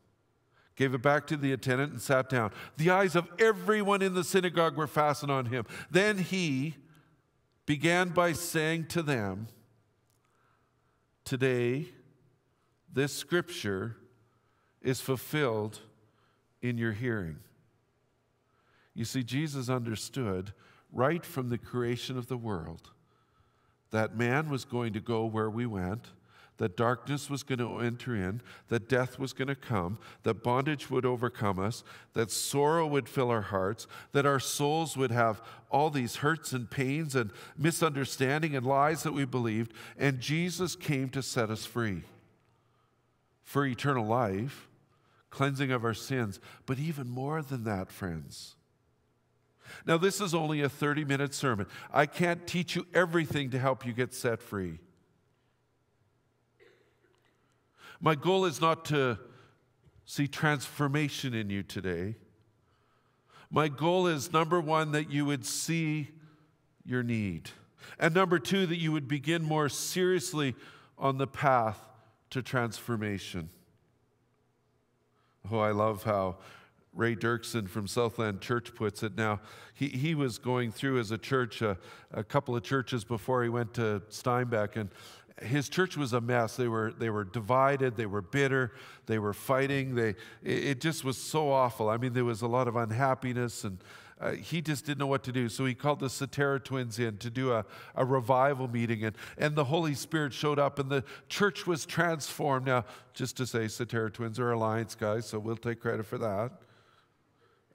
gave 0.81 0.95
it 0.95 1.01
back 1.03 1.27
to 1.27 1.37
the 1.37 1.53
attendant, 1.53 1.91
and 1.91 2.01
sat 2.01 2.27
down. 2.27 2.51
The 2.77 2.89
eyes 2.89 3.15
of 3.15 3.29
everyone 3.37 4.01
in 4.01 4.15
the 4.15 4.23
synagogue 4.23 4.75
were 4.75 4.87
fastened 4.87 5.31
on 5.31 5.45
him. 5.45 5.67
Then 5.91 6.17
he 6.17 6.75
began 7.67 8.09
by 8.09 8.33
saying 8.33 8.87
to 8.87 9.03
them, 9.03 9.47
Today, 11.23 11.89
this 12.91 13.13
scripture 13.13 13.95
is 14.81 14.99
fulfilled 14.99 15.81
in 16.63 16.79
your 16.79 16.93
hearing. 16.93 17.37
You 18.95 19.05
see, 19.05 19.21
Jesus 19.21 19.69
understood 19.69 20.51
right 20.91 21.23
from 21.23 21.49
the 21.49 21.59
creation 21.59 22.17
of 22.17 22.25
the 22.25 22.37
world 22.37 22.89
that 23.91 24.17
man 24.17 24.49
was 24.49 24.65
going 24.65 24.93
to 24.93 24.99
go 24.99 25.25
where 25.25 25.49
we 25.51 25.67
went 25.67 26.07
that 26.61 26.77
darkness 26.77 27.27
was 27.27 27.41
going 27.41 27.57
to 27.57 27.79
enter 27.79 28.15
in, 28.15 28.39
that 28.67 28.87
death 28.87 29.17
was 29.17 29.33
going 29.33 29.47
to 29.47 29.55
come, 29.55 29.97
that 30.21 30.43
bondage 30.43 30.91
would 30.91 31.07
overcome 31.07 31.57
us, 31.57 31.83
that 32.13 32.29
sorrow 32.29 32.85
would 32.85 33.09
fill 33.09 33.31
our 33.31 33.41
hearts, 33.41 33.87
that 34.11 34.27
our 34.27 34.39
souls 34.39 34.95
would 34.95 35.09
have 35.09 35.41
all 35.71 35.89
these 35.89 36.17
hurts 36.17 36.53
and 36.53 36.69
pains 36.69 37.15
and 37.15 37.31
misunderstanding 37.57 38.55
and 38.55 38.63
lies 38.63 39.01
that 39.01 39.11
we 39.11 39.25
believed. 39.25 39.73
And 39.97 40.19
Jesus 40.19 40.75
came 40.75 41.09
to 41.09 41.23
set 41.23 41.49
us 41.49 41.65
free 41.65 42.03
for 43.43 43.65
eternal 43.65 44.05
life, 44.05 44.69
cleansing 45.31 45.71
of 45.71 45.83
our 45.83 45.95
sins. 45.95 46.39
But 46.67 46.77
even 46.77 47.09
more 47.09 47.41
than 47.41 47.63
that, 47.63 47.91
friends. 47.91 48.53
Now, 49.87 49.97
this 49.97 50.21
is 50.21 50.35
only 50.35 50.61
a 50.61 50.69
30 50.69 51.05
minute 51.05 51.33
sermon. 51.33 51.65
I 51.91 52.05
can't 52.05 52.45
teach 52.45 52.75
you 52.75 52.85
everything 52.93 53.49
to 53.49 53.57
help 53.57 53.83
you 53.83 53.93
get 53.93 54.13
set 54.13 54.43
free. 54.43 54.77
My 58.03 58.15
goal 58.15 58.45
is 58.45 58.59
not 58.59 58.83
to 58.85 59.19
see 60.05 60.27
transformation 60.27 61.35
in 61.35 61.51
you 61.51 61.61
today. 61.61 62.15
My 63.51 63.67
goal 63.67 64.07
is 64.07 64.33
number 64.33 64.59
one, 64.59 64.91
that 64.93 65.11
you 65.11 65.25
would 65.25 65.45
see 65.45 66.09
your 66.83 67.03
need. 67.03 67.51
And 67.99 68.15
number 68.15 68.39
two, 68.39 68.65
that 68.65 68.77
you 68.77 68.91
would 68.91 69.07
begin 69.07 69.43
more 69.43 69.69
seriously 69.69 70.55
on 70.97 71.19
the 71.19 71.27
path 71.27 71.77
to 72.31 72.41
transformation. 72.41 73.49
Oh, 75.51 75.59
I 75.59 75.71
love 75.71 76.03
how 76.03 76.37
Ray 76.93 77.15
Dirksen 77.15 77.69
from 77.69 77.87
Southland 77.87 78.41
Church 78.41 78.73
puts 78.73 79.03
it. 79.03 79.15
Now, 79.15 79.39
he, 79.73 79.87
he 79.87 80.15
was 80.15 80.37
going 80.37 80.71
through 80.71 80.99
as 80.99 81.11
a 81.11 81.17
church, 81.17 81.61
uh, 81.61 81.75
a 82.11 82.23
couple 82.23 82.55
of 82.55 82.63
churches 82.63 83.03
before 83.03 83.43
he 83.43 83.49
went 83.49 83.73
to 83.75 84.01
Steinbach, 84.09 84.75
and 84.75 84.89
his 85.41 85.69
church 85.69 85.97
was 85.97 86.13
a 86.13 86.21
mess. 86.21 86.55
They 86.55 86.67
were, 86.67 86.93
they 86.97 87.09
were 87.09 87.23
divided, 87.23 87.97
they 87.97 88.05
were 88.05 88.21
bitter, 88.21 88.73
they 89.05 89.19
were 89.19 89.33
fighting. 89.33 89.95
They, 89.95 90.15
it, 90.43 90.81
just 90.81 91.03
was 91.03 91.17
so 91.17 91.51
awful. 91.51 91.89
I 91.89 91.97
mean, 91.97 92.13
there 92.13 92.25
was 92.25 92.41
a 92.41 92.47
lot 92.47 92.67
of 92.67 92.75
unhappiness, 92.75 93.63
and 93.63 93.79
uh, 94.19 94.31
he 94.31 94.61
just 94.61 94.85
didn't 94.85 94.99
know 94.99 95.07
what 95.07 95.23
to 95.23 95.31
do. 95.31 95.49
So 95.49 95.65
he 95.65 95.73
called 95.73 95.99
the 95.99 96.07
Sutera 96.07 96.63
twins 96.63 96.99
in 96.99 97.17
to 97.17 97.29
do 97.29 97.51
a, 97.51 97.65
a 97.95 98.05
revival 98.05 98.67
meeting, 98.67 99.03
and, 99.03 99.15
and 99.37 99.55
the 99.55 99.65
Holy 99.65 99.95
Spirit 99.95 100.33
showed 100.33 100.59
up, 100.59 100.79
and 100.79 100.89
the 100.89 101.03
church 101.27 101.65
was 101.65 101.85
transformed. 101.85 102.67
Now, 102.67 102.85
just 103.13 103.37
to 103.37 103.47
say, 103.47 103.65
Sutera 103.65 104.13
twins 104.13 104.39
are 104.39 104.51
Alliance 104.51 104.95
guys, 104.95 105.25
so 105.25 105.39
we'll 105.39 105.57
take 105.57 105.79
credit 105.81 106.05
for 106.05 106.17
that. 106.19 106.51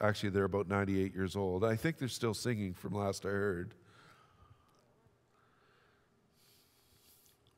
Actually, 0.01 0.31
they're 0.31 0.45
about 0.45 0.69
98 0.69 1.15
years 1.15 1.37
old. 1.37 1.65
I 1.65 1.75
think 1.75 1.99
they're 1.99 2.09
still 2.09 2.35
singing 2.35 2.75
from 2.75 2.93
last 2.93 3.25
I 3.25 3.31
heard. 3.31 3.75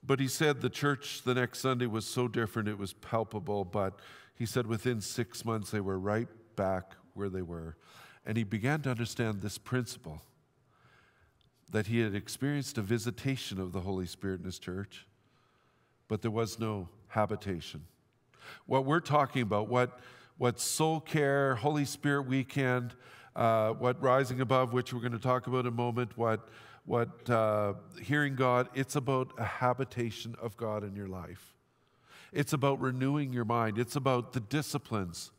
But 0.08 0.20
he 0.20 0.26
said 0.26 0.62
the 0.62 0.70
church 0.70 1.20
the 1.22 1.34
next 1.34 1.58
Sunday 1.58 1.84
was 1.84 2.06
so 2.06 2.28
different, 2.28 2.66
it 2.66 2.78
was 2.78 2.94
palpable. 2.94 3.66
But 3.66 3.98
he 4.34 4.46
said 4.46 4.66
within 4.66 5.02
six 5.02 5.44
months, 5.44 5.70
they 5.70 5.82
were 5.82 5.98
right 5.98 6.28
back 6.56 6.94
where 7.12 7.28
they 7.28 7.42
were. 7.42 7.76
And 8.24 8.38
he 8.38 8.42
began 8.42 8.80
to 8.82 8.90
understand 8.90 9.42
this 9.42 9.58
principle 9.58 10.22
that 11.70 11.88
he 11.88 12.00
had 12.00 12.14
experienced 12.14 12.78
a 12.78 12.82
visitation 12.82 13.60
of 13.60 13.72
the 13.72 13.80
Holy 13.80 14.06
Spirit 14.06 14.40
in 14.40 14.46
his 14.46 14.58
church, 14.58 15.06
but 16.08 16.22
there 16.22 16.30
was 16.30 16.58
no 16.58 16.88
habitation. 17.08 17.84
What 18.64 18.86
we're 18.86 19.00
talking 19.00 19.42
about, 19.42 19.68
what, 19.68 20.00
what 20.38 20.58
soul 20.58 21.00
care, 21.00 21.56
Holy 21.56 21.84
Spirit 21.84 22.22
weekend, 22.22 22.94
uh, 23.36 23.72
what 23.72 24.00
rising 24.02 24.40
above, 24.40 24.72
which 24.72 24.94
we're 24.94 25.00
going 25.00 25.12
to 25.12 25.18
talk 25.18 25.48
about 25.48 25.60
in 25.60 25.66
a 25.66 25.70
moment, 25.70 26.16
what 26.16 26.48
what 26.88 27.28
uh, 27.28 27.74
hearing 28.02 28.34
God, 28.34 28.70
it's 28.74 28.96
about 28.96 29.32
a 29.36 29.44
habitation 29.44 30.34
of 30.40 30.56
God 30.56 30.82
in 30.82 30.96
your 30.96 31.06
life. 31.06 31.54
It's 32.32 32.54
about 32.54 32.80
renewing 32.80 33.30
your 33.30 33.44
mind. 33.44 33.78
It's 33.78 33.94
about 33.94 34.32
the 34.32 34.40
disciplines 34.40 35.30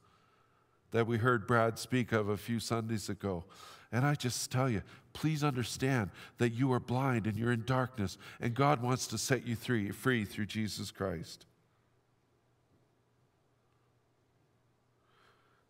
that 0.92 1.08
we 1.08 1.18
heard 1.18 1.48
Brad 1.48 1.80
speak 1.80 2.12
of 2.12 2.30
a 2.30 2.38
few 2.38 2.60
Sundays 2.60 3.10
ago. 3.10 3.46
And 3.92 4.06
I 4.06 4.14
just 4.14 4.52
tell 4.52 4.70
you, 4.70 4.84
please 5.14 5.44
understand 5.44 6.12
that 6.38 6.50
you 6.50 6.72
are 6.72 6.80
blind 6.80 7.26
and 7.26 7.36
you're 7.36 7.52
in 7.52 7.64
darkness, 7.66 8.20
and 8.40 8.54
God 8.54 8.84
wants 8.84 9.08
to 9.08 9.18
set 9.18 9.48
you 9.48 9.56
free, 9.56 9.90
free 9.90 10.26
through 10.26 10.46
Jesus 10.46 10.92
Christ. 10.92 11.48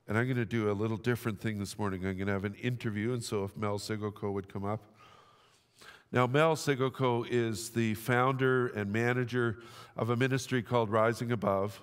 And 0.10 0.18
I'm 0.18 0.26
going 0.26 0.36
to 0.36 0.44
do 0.44 0.70
a 0.70 0.74
little 0.74 0.98
different 0.98 1.40
thing 1.40 1.58
this 1.58 1.80
morning. 1.80 2.06
I'm 2.06 2.18
going 2.18 2.28
to 2.28 2.34
have 2.34 2.44
an 2.44 2.56
interview, 2.56 3.14
and 3.14 3.24
so 3.24 3.46
if 3.46 3.56
Mel 3.56 3.80
Sigoko 3.80 4.34
would 4.34 4.52
come 4.52 4.66
up. 4.66 4.82
Now, 6.12 6.26
Mel 6.26 6.56
Sigoko 6.56 7.24
is 7.30 7.70
the 7.70 7.94
founder 7.94 8.68
and 8.68 8.92
manager 8.92 9.60
of 9.96 10.10
a 10.10 10.16
ministry 10.16 10.64
called 10.64 10.90
Rising 10.90 11.32
Above. 11.32 11.82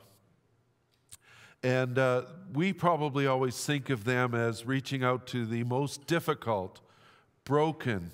And 1.63 1.97
uh, 1.97 2.23
we 2.53 2.73
probably 2.73 3.29
always 3.29 3.65
think 3.65 3.89
of 3.89 4.05
them 4.05 4.35
as 4.35 4.67
reaching 4.67 5.05
out 5.05 5.29
to 5.29 5.47
the 5.47 5.63
most 5.63 6.07
difficult, 6.09 6.81
broken, 7.45 8.11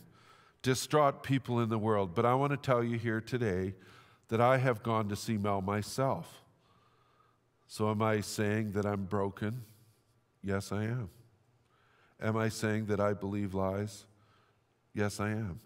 distraught 0.60 1.22
people 1.22 1.60
in 1.60 1.70
the 1.70 1.78
world. 1.78 2.14
But 2.14 2.26
I 2.26 2.34
want 2.34 2.52
to 2.52 2.58
tell 2.58 2.84
you 2.84 2.98
here 2.98 3.20
today 3.22 3.74
that 4.28 4.40
I 4.40 4.58
have 4.58 4.82
gone 4.82 5.08
to 5.08 5.16
see 5.16 5.38
Mel 5.38 5.62
myself. 5.62 6.42
So, 7.66 7.90
am 7.90 8.02
I 8.02 8.20
saying 8.20 8.72
that 8.72 8.84
I'm 8.84 9.04
broken? 9.04 9.64
Yes, 10.42 10.72
I 10.72 10.84
am. 10.84 11.08
Am 12.20 12.36
I 12.36 12.50
saying 12.50 12.86
that 12.86 13.00
I 13.00 13.14
believe 13.14 13.54
lies? 13.54 14.04
Yes, 14.94 15.20
I 15.20 15.30
am. 15.30 15.60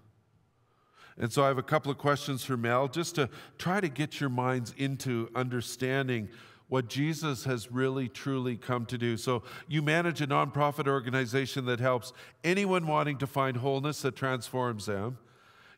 And 1.18 1.32
so 1.32 1.42
I 1.42 1.48
have 1.48 1.58
a 1.58 1.62
couple 1.62 1.90
of 1.90 1.98
questions 1.98 2.44
for 2.44 2.56
Mel 2.56 2.88
just 2.88 3.14
to 3.14 3.28
try 3.58 3.80
to 3.80 3.88
get 3.88 4.20
your 4.20 4.28
minds 4.28 4.74
into 4.76 5.30
understanding 5.34 6.28
what 6.68 6.88
Jesus 6.88 7.44
has 7.44 7.70
really 7.70 8.08
truly 8.08 8.56
come 8.56 8.86
to 8.86 8.98
do. 8.98 9.16
So, 9.16 9.44
you 9.68 9.82
manage 9.82 10.20
a 10.20 10.26
nonprofit 10.26 10.88
organization 10.88 11.64
that 11.66 11.78
helps 11.78 12.12
anyone 12.42 12.86
wanting 12.86 13.18
to 13.18 13.26
find 13.26 13.58
wholeness 13.58 14.02
that 14.02 14.16
transforms 14.16 14.86
them. 14.86 15.18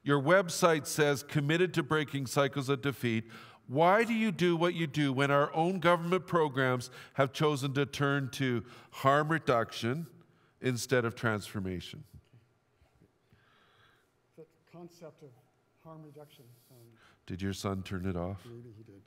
Your 0.03 0.21
website 0.21 0.87
says, 0.87 1.23
committed 1.23 1.75
to 1.75 1.83
breaking 1.83 2.27
cycles 2.27 2.69
of 2.71 2.81
defeat. 2.81 3.25
Why 3.67 4.05
do 4.05 4.15
you 4.15 4.33
do 4.33 4.57
what 4.57 4.73
you 4.73 4.87
do 4.87 5.13
when 5.13 5.31
our 5.31 5.55
own 5.55 5.79
government 5.79 6.27
programs 6.27 6.91
have 7.15 7.35
chosen 7.35 7.75
to 7.75 7.85
turn 7.85 8.31
to 8.31 8.65
harm 8.91 9.29
reduction 9.29 10.07
instead 10.63 11.05
of 11.05 11.15
transformation? 11.15 12.05
Concept 14.79 15.23
of 15.23 15.31
harm 15.83 16.03
reduction. 16.05 16.45
Um, 16.71 16.87
did 17.27 17.43
your 17.43 17.53
son 17.53 17.83
turn 17.83 18.07
it 18.07 18.17
off? 18.17 18.39
Maybe 18.45 18.73
he 18.77 18.85
did. 18.85 19.03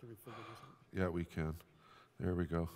Can 0.00 0.10
we 0.10 0.14
figure 0.16 0.34
this 0.50 0.58
out? 0.60 1.00
Yeah, 1.00 1.08
we 1.08 1.24
can. 1.24 1.54
There 2.20 2.34
we 2.34 2.44
go. 2.44 2.68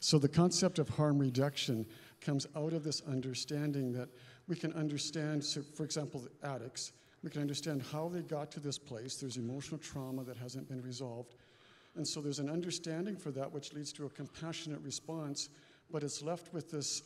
So, 0.00 0.18
the 0.18 0.28
concept 0.28 0.78
of 0.78 0.88
harm 0.88 1.18
reduction 1.18 1.84
comes 2.20 2.46
out 2.56 2.72
of 2.72 2.84
this 2.84 3.02
understanding 3.08 3.92
that 3.92 4.08
we 4.46 4.54
can 4.54 4.72
understand, 4.74 5.44
so 5.44 5.60
for 5.60 5.82
example, 5.84 6.20
the 6.20 6.48
addicts, 6.48 6.92
we 7.24 7.30
can 7.30 7.40
understand 7.40 7.82
how 7.92 8.08
they 8.08 8.22
got 8.22 8.52
to 8.52 8.60
this 8.60 8.78
place. 8.78 9.16
There's 9.16 9.36
emotional 9.36 9.78
trauma 9.78 10.22
that 10.22 10.36
hasn't 10.36 10.68
been 10.68 10.82
resolved. 10.82 11.34
And 11.96 12.06
so, 12.06 12.20
there's 12.20 12.38
an 12.38 12.50
understanding 12.50 13.16
for 13.16 13.30
that, 13.32 13.52
which 13.52 13.72
leads 13.72 13.92
to 13.94 14.06
a 14.06 14.10
compassionate 14.10 14.80
response, 14.82 15.48
but 15.90 16.04
it's 16.04 16.22
left 16.22 16.52
with 16.52 16.70
this 16.70 17.02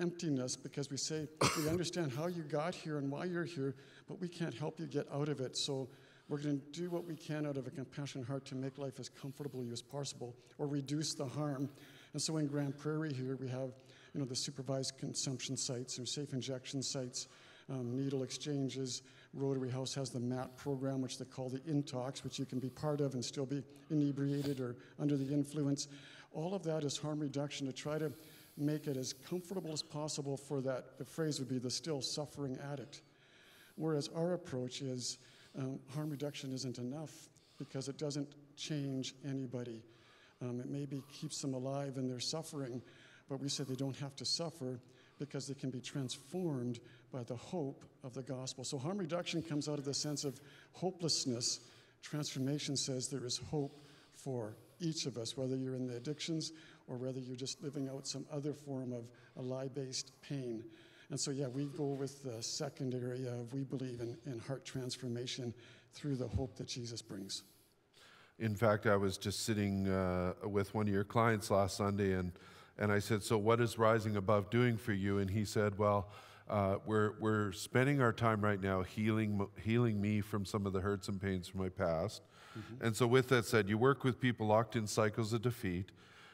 emptiness 0.00 0.56
because 0.56 0.90
we 0.90 0.96
say, 0.96 1.28
we 1.58 1.68
understand 1.68 2.12
how 2.12 2.26
you 2.26 2.42
got 2.42 2.74
here 2.74 2.98
and 2.98 3.10
why 3.10 3.24
you're 3.26 3.44
here, 3.44 3.74
but 4.08 4.20
we 4.20 4.28
can't 4.28 4.54
help 4.54 4.80
you 4.80 4.86
get 4.86 5.06
out 5.12 5.28
of 5.28 5.40
it. 5.40 5.56
So 5.56 5.88
We're 6.30 6.38
going 6.38 6.60
to 6.60 6.80
do 6.80 6.90
what 6.90 7.04
we 7.04 7.16
can 7.16 7.44
out 7.44 7.56
of 7.56 7.66
a 7.66 7.70
compassionate 7.70 8.24
heart 8.28 8.44
to 8.46 8.54
make 8.54 8.78
life 8.78 9.00
as 9.00 9.08
comfortable 9.08 9.66
as 9.72 9.82
possible 9.82 10.36
or 10.58 10.68
reduce 10.68 11.12
the 11.12 11.26
harm. 11.26 11.68
And 12.12 12.22
so 12.22 12.36
in 12.36 12.46
Grande 12.46 12.78
Prairie 12.78 13.12
here, 13.12 13.34
we 13.34 13.48
have 13.48 13.72
you 14.14 14.20
know, 14.20 14.24
the 14.24 14.36
supervised 14.36 14.96
consumption 14.96 15.56
sites 15.56 15.98
or 15.98 16.06
safe 16.06 16.32
injection 16.32 16.84
sites, 16.84 17.26
um, 17.68 17.96
needle 17.96 18.22
exchanges. 18.22 19.02
Rotary 19.34 19.70
House 19.70 19.92
has 19.94 20.10
the 20.10 20.20
MAT 20.20 20.56
program, 20.56 21.02
which 21.02 21.18
they 21.18 21.24
call 21.24 21.48
the 21.48 21.58
Intox, 21.60 22.22
which 22.22 22.38
you 22.38 22.44
can 22.44 22.60
be 22.60 22.70
part 22.70 23.00
of 23.00 23.14
and 23.14 23.24
still 23.24 23.46
be 23.46 23.64
inebriated 23.90 24.60
or 24.60 24.76
under 25.00 25.16
the 25.16 25.34
influence. 25.34 25.88
All 26.32 26.54
of 26.54 26.62
that 26.62 26.84
is 26.84 26.96
harm 26.96 27.18
reduction 27.18 27.66
to 27.66 27.72
try 27.72 27.98
to 27.98 28.12
make 28.56 28.86
it 28.86 28.96
as 28.96 29.12
comfortable 29.12 29.72
as 29.72 29.82
possible 29.82 30.36
for 30.36 30.60
that, 30.60 30.98
the 30.98 31.04
phrase 31.04 31.38
would 31.38 31.48
be 31.48 31.58
the 31.58 31.70
still 31.70 32.00
suffering 32.00 32.58
addict. 32.72 33.02
Whereas 33.76 34.08
our 34.14 34.34
approach 34.34 34.82
is 34.82 35.18
um, 35.58 35.78
harm 35.94 36.10
reduction 36.10 36.52
isn't 36.52 36.78
enough 36.78 37.10
because 37.58 37.88
it 37.88 37.98
doesn't 37.98 38.28
change 38.56 39.14
anybody. 39.24 39.82
Um, 40.42 40.60
it 40.60 40.68
maybe 40.68 41.02
keeps 41.12 41.40
them 41.40 41.54
alive 41.54 41.96
in 41.96 42.08
their 42.08 42.20
suffering, 42.20 42.82
but 43.28 43.40
we 43.40 43.48
say 43.48 43.64
they 43.64 43.74
don't 43.74 43.96
have 43.96 44.16
to 44.16 44.24
suffer 44.24 44.80
because 45.18 45.46
they 45.46 45.54
can 45.54 45.70
be 45.70 45.80
transformed 45.80 46.80
by 47.12 47.22
the 47.22 47.36
hope 47.36 47.84
of 48.02 48.14
the 48.14 48.22
gospel. 48.22 48.64
So 48.64 48.78
harm 48.78 48.98
reduction 48.98 49.42
comes 49.42 49.68
out 49.68 49.78
of 49.78 49.84
the 49.84 49.94
sense 49.94 50.24
of 50.24 50.40
hopelessness. 50.72 51.60
Transformation 52.02 52.76
says 52.76 53.08
there 53.08 53.26
is 53.26 53.38
hope 53.50 53.84
for 54.12 54.56
each 54.80 55.04
of 55.06 55.18
us, 55.18 55.36
whether 55.36 55.56
you're 55.56 55.74
in 55.74 55.86
the 55.86 55.96
addictions 55.96 56.52
or 56.90 56.96
whether 56.96 57.20
you're 57.20 57.36
just 57.36 57.62
living 57.62 57.88
out 57.88 58.06
some 58.06 58.26
other 58.32 58.52
form 58.52 58.92
of 58.92 59.08
a 59.36 59.42
lie 59.42 59.68
based 59.68 60.12
pain. 60.20 60.64
And 61.08 61.18
so, 61.18 61.30
yeah, 61.30 61.46
we 61.46 61.66
go 61.66 61.86
with 61.86 62.22
the 62.22 62.42
second 62.42 62.94
area 62.94 63.32
of 63.32 63.52
we 63.52 63.64
believe 63.64 64.00
in, 64.00 64.18
in 64.26 64.38
heart 64.40 64.64
transformation 64.64 65.54
through 65.94 66.16
the 66.16 66.28
hope 66.28 66.56
that 66.56 66.66
Jesus 66.66 67.00
brings. 67.00 67.44
In 68.38 68.54
fact, 68.54 68.86
I 68.86 68.96
was 68.96 69.18
just 69.18 69.44
sitting 69.44 69.88
uh, 69.88 70.34
with 70.44 70.74
one 70.74 70.88
of 70.88 70.92
your 70.92 71.04
clients 71.04 71.50
last 71.50 71.76
Sunday, 71.76 72.12
and, 72.12 72.32
and 72.78 72.90
I 72.90 72.98
said, 72.98 73.22
So, 73.22 73.38
what 73.38 73.60
is 73.60 73.78
Rising 73.78 74.16
Above 74.16 74.50
doing 74.50 74.76
for 74.76 74.92
you? 74.92 75.18
And 75.18 75.30
he 75.30 75.44
said, 75.44 75.78
Well, 75.78 76.10
uh, 76.48 76.76
we're, 76.86 77.12
we're 77.20 77.52
spending 77.52 78.00
our 78.00 78.12
time 78.12 78.40
right 78.40 78.60
now 78.60 78.82
healing, 78.82 79.46
healing 79.62 80.00
me 80.00 80.20
from 80.20 80.44
some 80.44 80.66
of 80.66 80.72
the 80.72 80.80
hurts 80.80 81.08
and 81.08 81.20
pains 81.20 81.48
from 81.48 81.60
my 81.60 81.68
past. 81.68 82.22
Mm-hmm. 82.58 82.86
And 82.86 82.96
so, 82.96 83.06
with 83.06 83.28
that 83.28 83.46
said, 83.46 83.68
you 83.68 83.78
work 83.78 84.04
with 84.04 84.20
people 84.20 84.46
locked 84.46 84.74
in 84.74 84.86
cycles 84.86 85.32
of 85.32 85.42
defeat. 85.42 85.92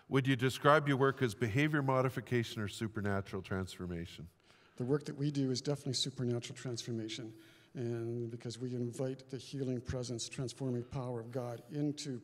Would 0.08 0.26
you 0.26 0.36
describe 0.36 0.86
your 0.86 0.96
work 0.96 1.20
as 1.20 1.34
behavior 1.34 1.82
modification 1.82 2.62
or 2.62 2.68
supernatural 2.68 3.42
transformation? 3.42 4.28
The 4.76 4.84
work 4.84 5.04
that 5.06 5.16
we 5.16 5.30
do 5.30 5.50
is 5.50 5.60
definitely 5.60 5.94
supernatural 5.94 6.56
transformation. 6.56 7.32
And 7.74 8.30
because 8.30 8.58
we 8.58 8.74
invite 8.74 9.28
the 9.30 9.36
healing 9.36 9.80
presence, 9.80 10.28
transforming 10.28 10.84
power 10.84 11.20
of 11.20 11.32
God 11.32 11.62
into 11.72 12.20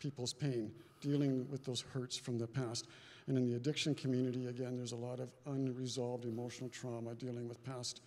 people's 0.00 0.34
pain, 0.34 0.70
dealing 1.00 1.46
with 1.50 1.64
those 1.64 1.80
hurts 1.80 2.16
from 2.16 2.38
the 2.38 2.46
past. 2.46 2.86
And 3.26 3.38
in 3.38 3.48
the 3.48 3.56
addiction 3.56 3.94
community, 3.94 4.46
again, 4.48 4.76
there's 4.76 4.92
a 4.92 4.96
lot 4.96 5.18
of 5.18 5.30
unresolved 5.46 6.24
emotional 6.24 6.68
trauma, 6.68 7.14
dealing 7.14 7.48
with 7.48 7.64
past 7.64 8.02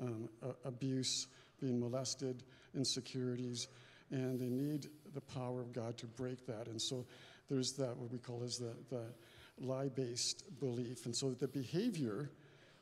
um, 0.00 0.28
abuse, 0.64 1.26
being 1.60 1.80
molested, 1.80 2.44
insecurities, 2.74 3.68
and 4.10 4.38
they 4.38 4.48
need 4.48 4.88
the 5.14 5.20
power 5.20 5.60
of 5.60 5.72
God 5.72 5.96
to 5.98 6.06
break 6.06 6.46
that. 6.46 6.68
And 6.68 6.80
so 6.80 7.04
there's 7.48 7.72
that, 7.74 7.96
what 7.96 8.10
we 8.10 8.18
call 8.18 8.42
is 8.42 8.58
the, 8.58 8.74
the 8.90 9.04
lie 9.60 9.88
based 9.88 10.44
belief. 10.60 11.06
And 11.06 11.14
so 11.14 11.30
the 11.30 11.48
behavior 11.48 12.30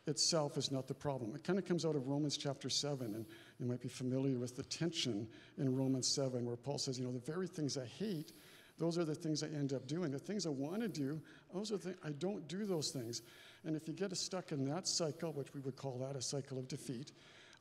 itself 0.07 0.57
is 0.57 0.70
not 0.70 0.87
the 0.87 0.94
problem. 0.94 1.35
It 1.35 1.44
kind 1.44 1.59
of 1.59 1.64
comes 1.64 1.85
out 1.85 1.96
of 1.96 2.07
Romans 2.07 2.37
chapter 2.37 2.70
7, 2.70 3.14
and 3.14 3.26
you 3.59 3.66
might 3.66 3.81
be 3.81 3.88
familiar 3.88 4.38
with 4.38 4.57
the 4.57 4.62
tension 4.62 5.26
in 5.59 5.74
Romans 5.76 6.09
7, 6.14 6.44
where 6.44 6.57
Paul 6.57 6.79
says, 6.79 6.98
You 6.98 7.07
know, 7.07 7.12
the 7.12 7.33
very 7.33 7.48
things 7.48 7.76
I 7.76 7.87
hate, 7.87 8.33
those 8.79 8.98
are 8.98 9.05
the 9.05 9.14
things 9.14 9.42
I 9.42 9.46
end 9.46 9.72
up 9.72 9.87
doing. 9.87 10.11
The 10.11 10.18
things 10.18 10.46
I 10.46 10.50
want 10.50 10.83
to 10.83 10.88
do, 10.88 11.20
those 11.52 11.72
are 11.72 11.79
the 11.79 11.94
I 12.05 12.11
don't 12.11 12.46
do 12.46 12.66
those 12.66 12.90
things. 12.90 13.22
And 13.64 13.74
if 13.74 13.88
you 13.88 13.94
get 13.94 14.16
stuck 14.16 14.52
in 14.52 14.64
that 14.66 14.87
cycle, 14.87 15.33
which 15.33 15.55
we 15.55 15.61
would 15.61 15.76
call 15.76 15.98
that 15.98 16.14
a 16.14 16.22
cycle 16.22 16.59
of 16.59 16.68
defeat, 16.68 17.12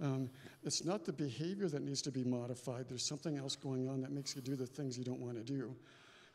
um, 0.02 0.30
it's 0.64 0.84
not 0.84 1.06
the 1.06 1.14
behavior 1.14 1.70
that 1.70 1.82
needs 1.82 2.02
to 2.04 2.12
be 2.12 2.24
modified. 2.24 2.86
There's 2.90 3.08
something 3.08 3.38
else 3.38 3.56
going 3.56 3.88
on 3.88 4.02
that 4.02 4.12
makes 4.12 4.36
you 4.36 4.42
do 4.42 4.56
the 4.56 4.68
things 4.68 4.98
you 4.98 5.06
don't 5.06 5.22
want 5.22 5.38
to 5.38 5.44
do. 5.44 5.74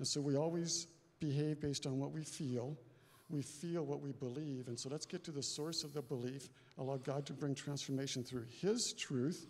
And 0.00 0.08
so 0.08 0.20
we 0.22 0.34
always 0.34 0.86
behave 1.20 1.60
based 1.60 1.86
on 1.86 1.98
what 1.98 2.10
we 2.10 2.24
feel. 2.24 2.74
We 3.28 3.42
feel 3.42 3.84
what 3.84 4.00
we 4.00 4.12
believe. 4.12 4.66
And 4.68 4.80
so 4.80 4.88
let's 4.88 5.04
get 5.04 5.22
to 5.24 5.30
the 5.30 5.42
source 5.42 5.84
of 5.84 5.92
the 5.92 6.00
belief, 6.00 6.48
allow 6.78 6.96
God 6.96 7.26
to 7.26 7.34
bring 7.34 7.54
transformation 7.54 8.24
through 8.24 8.46
His 8.62 8.94
truth, 8.98 9.46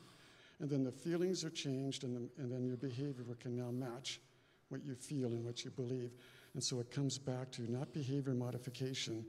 and 0.58 0.68
then 0.68 0.82
the 0.82 0.90
feelings 0.90 1.44
are 1.44 1.50
changed, 1.50 2.02
and, 2.02 2.16
the, 2.16 2.42
and 2.42 2.52
then 2.52 2.64
your 2.64 2.76
behavior 2.76 3.24
can 3.38 3.56
now 3.56 3.70
match 3.70 4.20
what 4.70 4.84
you 4.84 4.96
feel 4.96 5.28
and 5.28 5.44
what 5.44 5.64
you 5.64 5.70
believe. 5.70 6.10
And 6.54 6.62
so 6.62 6.80
it 6.80 6.90
comes 6.90 7.16
back 7.16 7.52
to 7.52 7.70
not 7.70 7.92
behavior 7.94 8.34
modification, 8.34 9.24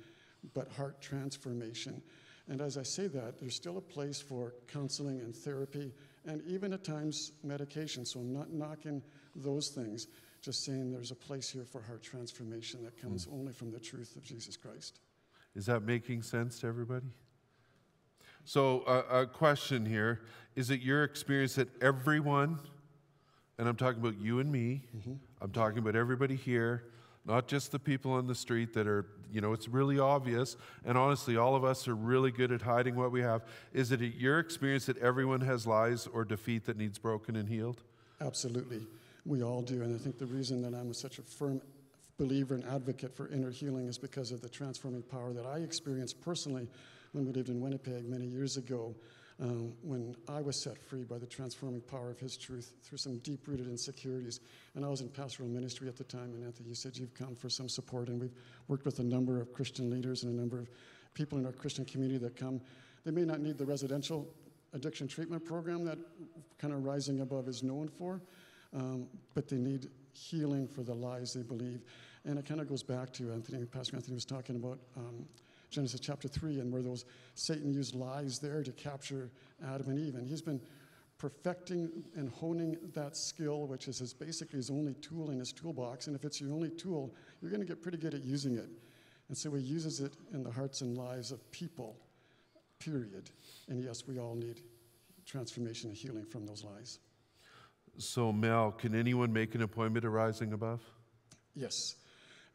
but 0.56 0.68
heart 0.70 1.02
transformation. 1.02 2.02
And 2.48 2.62
as 2.62 2.78
I 2.78 2.84
say 2.84 3.06
that, 3.08 3.40
there's 3.40 3.56
still 3.56 3.78
a 3.78 3.82
place 3.82 4.20
for 4.20 4.56
counseling 4.68 5.20
and 5.20 5.36
therapy, 5.36 5.94
and 6.26 6.42
even 6.48 6.74
at 6.74 6.84
times 6.84 7.32
medication. 7.44 8.06
So 8.06 8.20
I'm 8.20 8.34
not 8.34 8.52
knocking 8.52 9.04
those 9.36 9.70
things, 9.70 10.08
just 10.42 10.66
saying 10.66 10.92
there's 10.92 11.12
a 11.12 11.16
place 11.16 11.50
here 11.50 11.66
for 11.66 11.82
heart 11.82 12.02
transformation 12.02 12.84
that 12.84 13.00
comes 13.00 13.28
mm. 13.28 13.34
only 13.34 13.54
from 13.54 13.72
the 13.72 13.80
truth 13.80 14.16
of 14.16 14.24
Jesus 14.24 14.58
Christ. 14.58 15.00
Is 15.56 15.66
that 15.68 15.82
making 15.82 16.24
sense 16.24 16.60
to 16.60 16.68
everybody? 16.68 17.08
So, 18.44 18.82
uh, 18.82 19.04
a 19.12 19.26
question 19.28 19.86
here 19.86 20.22
is 20.56 20.70
it 20.70 20.82
your 20.82 21.04
experience 21.04 21.56
that 21.56 21.70
everyone, 21.82 22.60
and 23.58 23.68
I'm 23.68 23.76
talking 23.76 24.02
about 24.02 24.20
you 24.20 24.40
and 24.40 24.52
me, 24.52 24.84
mm-hmm. 24.98 25.14
I'm 25.42 25.52
talking 25.52 25.78
about 25.78 25.96
everybody 25.96 26.36
here, 26.36 26.84
not 27.26 27.48
just 27.48 27.72
the 27.72 27.80
people 27.80 28.12
on 28.14 28.26
the 28.26 28.36
street 28.36 28.74
that 28.74 28.88
are, 28.88 29.06
you 29.32 29.42
know, 29.42 29.54
it's 29.54 29.68
really 29.68 30.00
obvious. 30.00 30.58
And 30.84 30.98
honestly, 30.98 31.38
all 31.38 31.56
of 31.56 31.64
us 31.64 31.88
are 31.88 31.96
really 31.96 32.32
good 32.32 32.52
at 32.52 32.64
hiding 32.64 32.96
what 32.96 33.12
we 33.12 33.22
have. 33.22 33.44
Is 33.74 33.92
it 33.92 34.02
your 34.02 34.40
experience 34.40 34.88
that 34.88 34.98
everyone 34.98 35.42
has 35.42 35.68
lies 35.68 36.08
or 36.08 36.26
defeat 36.26 36.66
that 36.66 36.78
needs 36.78 36.98
broken 36.98 37.36
and 37.36 37.48
healed? 37.48 37.84
Absolutely. 38.20 38.82
We 39.26 39.44
all 39.44 39.62
do. 39.62 39.84
And 39.84 39.96
I 39.96 39.98
think 39.98 40.18
the 40.18 40.26
reason 40.26 40.62
that 40.64 40.74
I'm 40.74 40.94
such 40.94 41.20
a 41.20 41.22
firm 41.22 41.62
believer 42.18 42.56
and 42.56 42.64
advocate 42.66 43.16
for 43.16 43.28
inner 43.30 43.52
healing 43.52 43.88
is 43.88 43.98
because 43.98 44.32
of 44.32 44.42
the 44.42 44.50
transforming 44.50 45.02
power 45.02 45.34
that 45.34 45.46
I 45.46 45.58
experienced 45.58 46.22
personally 46.22 46.68
when 47.14 47.26
we 47.26 47.32
lived 47.32 47.50
in 47.50 47.60
Winnipeg 47.60 48.08
many 48.08 48.26
years 48.26 48.58
ago 48.58 48.96
um, 49.42 49.74
when 49.82 50.16
I 50.30 50.40
was 50.42 50.62
set 50.62 50.78
free 50.78 51.04
by 51.04 51.18
the 51.18 51.26
transforming 51.26 51.82
power 51.82 52.12
of 52.12 52.20
His 52.20 52.38
truth 52.38 52.74
through 52.84 53.00
some 53.00 53.18
deep 53.20 53.48
rooted 53.48 53.68
insecurities. 53.68 54.40
And 54.76 54.86
I 54.86 54.88
was 54.88 55.02
in 55.02 55.10
pastoral 55.10 55.50
ministry 55.50 55.88
at 55.88 55.98
the 55.98 56.04
time, 56.04 56.34
and 56.36 56.46
Anthony, 56.46 56.70
you 56.70 56.76
said 56.76 56.96
you've 56.96 57.16
come 57.16 57.36
for 57.36 57.50
some 57.50 57.68
support, 57.68 58.08
and 58.08 58.22
we've 58.22 58.36
worked 58.68 58.86
with 58.86 59.00
a 59.00 59.04
number 59.04 59.42
of 59.42 59.52
Christian 59.52 59.90
leaders 59.90 60.24
and 60.24 60.32
a 60.32 60.40
number 60.40 60.60
of 60.60 60.70
people 61.14 61.40
in 61.40 61.46
our 61.46 61.52
Christian 61.52 61.86
community 61.86 62.20
that 62.20 62.36
come. 62.36 62.62
They 63.04 63.12
may 63.12 63.24
not 63.24 63.40
need 63.40 63.58
the 63.58 63.66
residential 63.66 64.28
addiction 64.74 65.08
treatment 65.08 65.44
program 65.44 65.84
that 65.86 65.98
kind 66.60 66.74
of 66.74 66.86
Rising 66.86 67.22
Above 67.22 67.48
is 67.48 67.64
known 67.64 67.88
for, 67.88 68.22
um, 68.76 69.08
but 69.34 69.48
they 69.48 69.58
need 69.58 69.90
healing 70.14 70.68
for 70.68 70.84
the 70.84 70.94
lies 70.94 71.34
they 71.34 71.44
believe. 71.44 71.84
And 72.26 72.38
it 72.38 72.46
kind 72.46 72.62
of 72.62 72.68
goes 72.68 72.84
back 72.84 73.12
to 73.14 73.32
Anthony, 73.32 73.66
Pastor 73.66 73.96
Anthony 73.96 74.16
was 74.16 74.26
talking 74.26 74.56
about 74.56 74.80
um, 74.96 75.26
Genesis 75.70 76.00
chapter 76.00 76.28
3, 76.28 76.60
and 76.60 76.72
where 76.72 76.82
those 76.82 77.06
Satan 77.36 77.74
used 77.74 77.96
lies 77.96 78.40
there 78.40 78.64
to 78.64 78.72
capture 78.72 79.32
Adam 79.66 79.90
and 79.90 80.00
Eve. 80.00 80.16
And 80.16 80.28
he's 80.28 80.42
been 80.42 80.62
perfecting 81.18 81.90
and 82.16 82.30
honing 82.30 82.78
that 82.94 83.16
skill, 83.16 83.68
which 83.68 83.88
is 83.88 84.00
his, 84.00 84.14
basically 84.14 84.58
his 84.58 84.70
only 84.70 84.94
tool 84.96 85.32
in 85.32 85.40
his 85.40 85.52
toolbox. 85.52 86.08
And 86.08 86.16
if 86.16 86.26
it's 86.26 86.42
your 86.42 86.52
only 86.52 86.70
tool, 86.70 87.14
you're 87.42 87.52
going 87.52 87.62
to 87.62 87.68
get 87.68 87.82
pretty 87.82 87.98
good 87.98 88.14
at 88.14 88.24
using 88.24 88.56
it. 88.56 88.70
And 89.30 89.38
so 89.38 89.54
he 89.54 89.64
uses 89.64 90.02
it 90.02 90.14
in 90.34 90.44
the 90.44 90.52
hearts 90.52 90.82
and 90.82 90.98
lives 90.98 91.32
of 91.32 91.50
people, 91.52 91.96
period. 92.80 93.30
And 93.70 93.82
yes, 93.82 94.06
we 94.08 94.20
all 94.20 94.36
need 94.36 94.62
transformation 95.26 95.90
and 95.90 95.98
healing 95.98 96.26
from 96.26 96.46
those 96.46 96.64
lies. 96.64 97.00
So, 97.98 98.32
Mel, 98.32 98.72
can 98.72 98.96
anyone 98.96 99.32
make 99.32 99.56
an 99.56 99.62
appointment 99.62 100.04
to 100.04 100.10
Rising 100.10 100.54
Above? 100.54 100.82
Yes. 101.56 101.96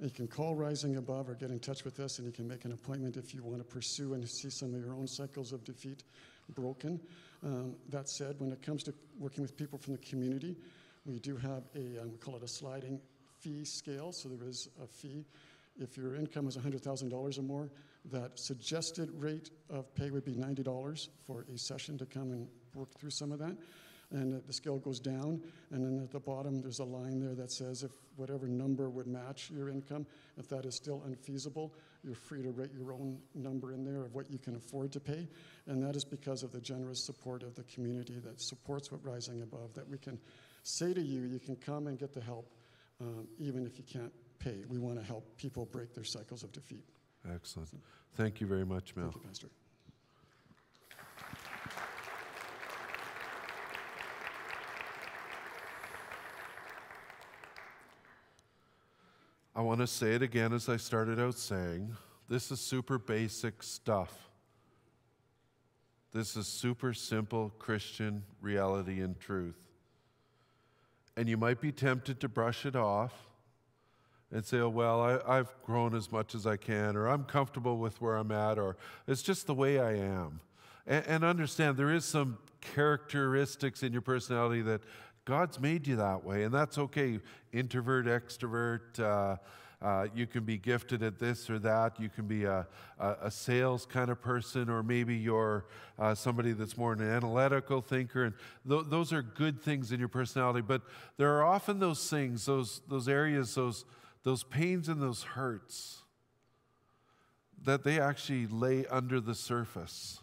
You 0.01 0.11
can 0.11 0.27
call 0.27 0.55
Rising 0.55 0.97
Above 0.97 1.29
or 1.29 1.35
get 1.35 1.51
in 1.51 1.59
touch 1.59 1.85
with 1.85 2.01
us, 2.01 2.19
and 2.19 2.27
you 2.27 2.33
can 2.33 2.47
make 2.47 2.65
an 2.65 2.73
appointment 2.73 3.17
if 3.17 3.35
you 3.35 3.43
want 3.43 3.59
to 3.59 3.65
pursue 3.65 4.15
and 4.15 4.29
see 4.29 4.51
some 4.51 4.75
of 4.75 4.81
your 4.81 4.95
own 4.95 5.07
cycles 5.07 5.53
of 5.53 5.65
defeat 5.65 6.03
broken. 6.55 7.01
Um, 7.45 7.77
that 7.91 8.09
said, 8.09 8.37
when 8.39 8.53
it 8.53 8.63
comes 8.63 8.83
to 8.85 8.95
working 9.19 9.43
with 9.43 9.57
people 9.57 9.79
from 9.79 9.95
the 9.95 10.01
community, 10.01 10.57
we 11.05 11.19
do 11.19 11.37
have 11.37 11.65
a, 11.75 12.03
um, 12.03 12.13
we 12.13 12.19
call 12.19 12.37
it 12.37 12.43
a 12.43 12.49
sliding 12.49 13.01
fee 13.41 13.65
scale. 13.65 14.13
So 14.13 14.29
there 14.29 14.49
is 14.49 14.69
a 14.83 14.87
fee. 14.87 15.25
If 15.79 15.97
your 15.97 16.17
income 16.17 16.49
is 16.49 16.57
$100,000 16.57 17.39
or 17.39 17.43
more, 17.43 17.71
that 18.11 18.39
suggested 18.39 19.11
rate 19.15 19.51
of 19.71 19.93
pay 19.95 20.11
would 20.11 20.25
be 20.25 20.35
$90 20.35 21.09
for 21.27 21.45
a 21.53 21.59
session 21.59 21.99
to 21.99 22.07
come 22.07 22.33
and 22.33 22.49
work 22.75 22.93
through 22.99 23.11
some 23.11 23.33
of 23.33 23.39
that. 23.41 23.57
And 24.11 24.43
the 24.47 24.53
scale 24.53 24.79
goes 24.79 25.01
down, 25.01 25.43
and 25.71 25.85
then 25.85 26.03
at 26.03 26.11
the 26.11 26.21
bottom 26.21 26.61
there's 26.61 26.79
a 26.79 26.85
line 26.85 27.21
there 27.21 27.35
that 27.35 27.51
says 27.51 27.83
if 27.83 27.91
whatever 28.17 28.47
number 28.47 28.89
would 28.89 29.07
match 29.07 29.51
your 29.51 29.69
income, 29.69 30.07
if 30.37 30.49
that 30.49 30.65
is 30.65 30.77
still 30.77 31.03
unfeasible, 31.07 31.75
you're 32.03 32.15
free 32.15 32.43
to 32.43 32.51
write 32.51 32.71
your 32.73 32.93
own 32.93 33.19
number 33.35 33.73
in 33.73 33.85
there 33.85 34.05
of 34.05 34.15
what 34.15 34.31
you 34.31 34.39
can 34.39 34.57
afford 34.57 34.93
to 34.93 35.01
pay, 35.01 35.29
and 35.67 35.83
that 35.83 35.97
is 35.97 36.05
because 36.05 36.43
of 36.43 36.53
the 36.53 36.61
generous 36.61 37.05
support 37.05 37.43
of 37.43 37.55
the 37.55 37.65
community 37.65 38.19
that 38.25 38.41
supports 38.41 38.91
what 38.91 39.05
Rising 39.05 39.43
Above, 39.43 39.75
that 39.75 39.89
we 39.89 39.99
can 39.99 40.19
say 40.63 40.95
to 40.95 41.01
you, 41.01 41.23
you 41.23 41.39
can 41.39 41.57
come 41.57 41.87
and 41.87 41.99
get 41.99 42.13
the 42.13 42.21
help 42.21 42.53
um, 43.01 43.27
even 43.39 43.67
if 43.67 43.79
you 43.79 43.85
can't 43.85 44.13
pay. 44.39 44.65
We 44.69 44.79
want 44.79 44.99
to 44.99 45.05
help 45.05 45.37
people 45.37 45.67
break 45.67 45.95
their 45.95 46.05
cycles 46.05 46.43
of 46.43 46.53
defeat. 46.53 46.85
Excellent. 47.35 47.69
Thank 48.15 48.41
you 48.41 48.47
very 48.47 48.65
much, 48.65 48.95
Mel. 48.97 49.11
Thank 49.11 49.17
you, 49.17 49.29
Pastor. 49.29 49.49
I 59.57 59.63
want 59.63 59.81
to 59.81 59.87
say 59.87 60.13
it 60.13 60.21
again 60.21 60.53
as 60.53 60.69
I 60.69 60.77
started 60.77 61.19
out 61.19 61.35
saying 61.35 61.97
this 62.29 62.51
is 62.51 62.61
super 62.61 62.99
basic 62.99 63.63
stuff. 63.63 64.29
This 66.13 66.37
is 66.37 66.47
super 66.47 66.93
simple 66.93 67.55
Christian 67.59 68.23
reality 68.43 69.01
and 69.01 69.19
truth. 69.19 69.57
And 71.17 71.27
you 71.27 71.39
might 71.39 71.63
be 71.63 71.73
tempted 71.73 72.21
to 72.21 72.29
brush 72.29 72.67
it 72.67 72.77
off 72.77 73.15
and 74.31 74.45
say, 74.45 74.59
oh, 74.59 74.69
well, 74.69 75.23
I, 75.27 75.37
have 75.37 75.55
grown 75.63 75.95
as 75.95 76.13
much 76.13 76.35
as 76.35 76.47
I 76.47 76.59
can, 76.59 76.95
or 76.95 77.07
I'm 77.07 77.25
comfortable 77.25 77.79
with 77.79 77.99
where 77.99 78.17
I'm 78.17 78.33
at, 78.33 78.59
or 78.59 78.77
it's 79.07 79.23
just 79.23 79.47
the 79.47 79.55
way 79.55 79.81
I 79.81 79.95
am. 79.95 80.41
And, 80.87 81.07
and 81.07 81.25
understand 81.25 81.79
there 81.79 81.95
is 81.95 82.05
some 82.05 82.37
characteristics 82.61 83.83
in 83.83 83.95
your 83.95 84.03
personality 84.03 84.61
that 84.63 84.83
God's 85.27 85.59
made 85.59 85.89
you 85.89 85.97
that 85.97 86.25
way, 86.25 86.45
and 86.45 86.55
that's 86.55 86.79
okay. 86.79 87.19
Introvert, 87.53 88.07
extrovert, 88.07 89.01
uh, 89.01 89.37
uh, 89.85 90.07
you 90.15 90.25
can 90.25 90.45
be 90.45 90.57
gifted 90.57 91.03
at 91.03 91.19
this 91.19 91.51
or 91.51 91.59
that. 91.59 92.01
You 92.01 92.09
can 92.09 92.29
be 92.29 92.45
a, 92.45 92.65
a, 92.99 93.17
a 93.23 93.31
sales 93.31 93.87
kind 93.87 94.09
of 94.09 94.23
person, 94.23 94.71
or 94.71 94.85
maybe 94.85 95.17
you're 95.17 95.67
uh, 95.99 96.15
somebody 96.15 96.53
that's 96.53 96.79
more 96.79 96.93
an 96.93 97.03
analytical 97.03 97.81
thinker. 97.81 98.25
And 98.25 98.35
th- 98.69 98.85
those 98.87 99.13
are 99.13 99.21
good 99.21 99.61
things 99.61 99.91
in 99.91 99.99
your 99.99 100.09
personality. 100.09 100.61
But 100.61 100.83
there 101.17 101.37
are 101.37 101.45
often 101.45 101.81
those 101.81 102.09
things, 102.09 102.47
those, 102.47 102.81
those 102.89 103.09
areas, 103.09 103.57
those, 103.57 103.85
those 104.23 104.45
pains 104.45 104.89
and 104.89 105.03
those 105.03 105.25
hurts 105.25 106.05
that 107.65 107.83
they 107.83 107.99
actually 107.99 108.47
lay 108.47 108.87
under 108.87 109.21
the 109.21 109.35
surface. 109.35 110.21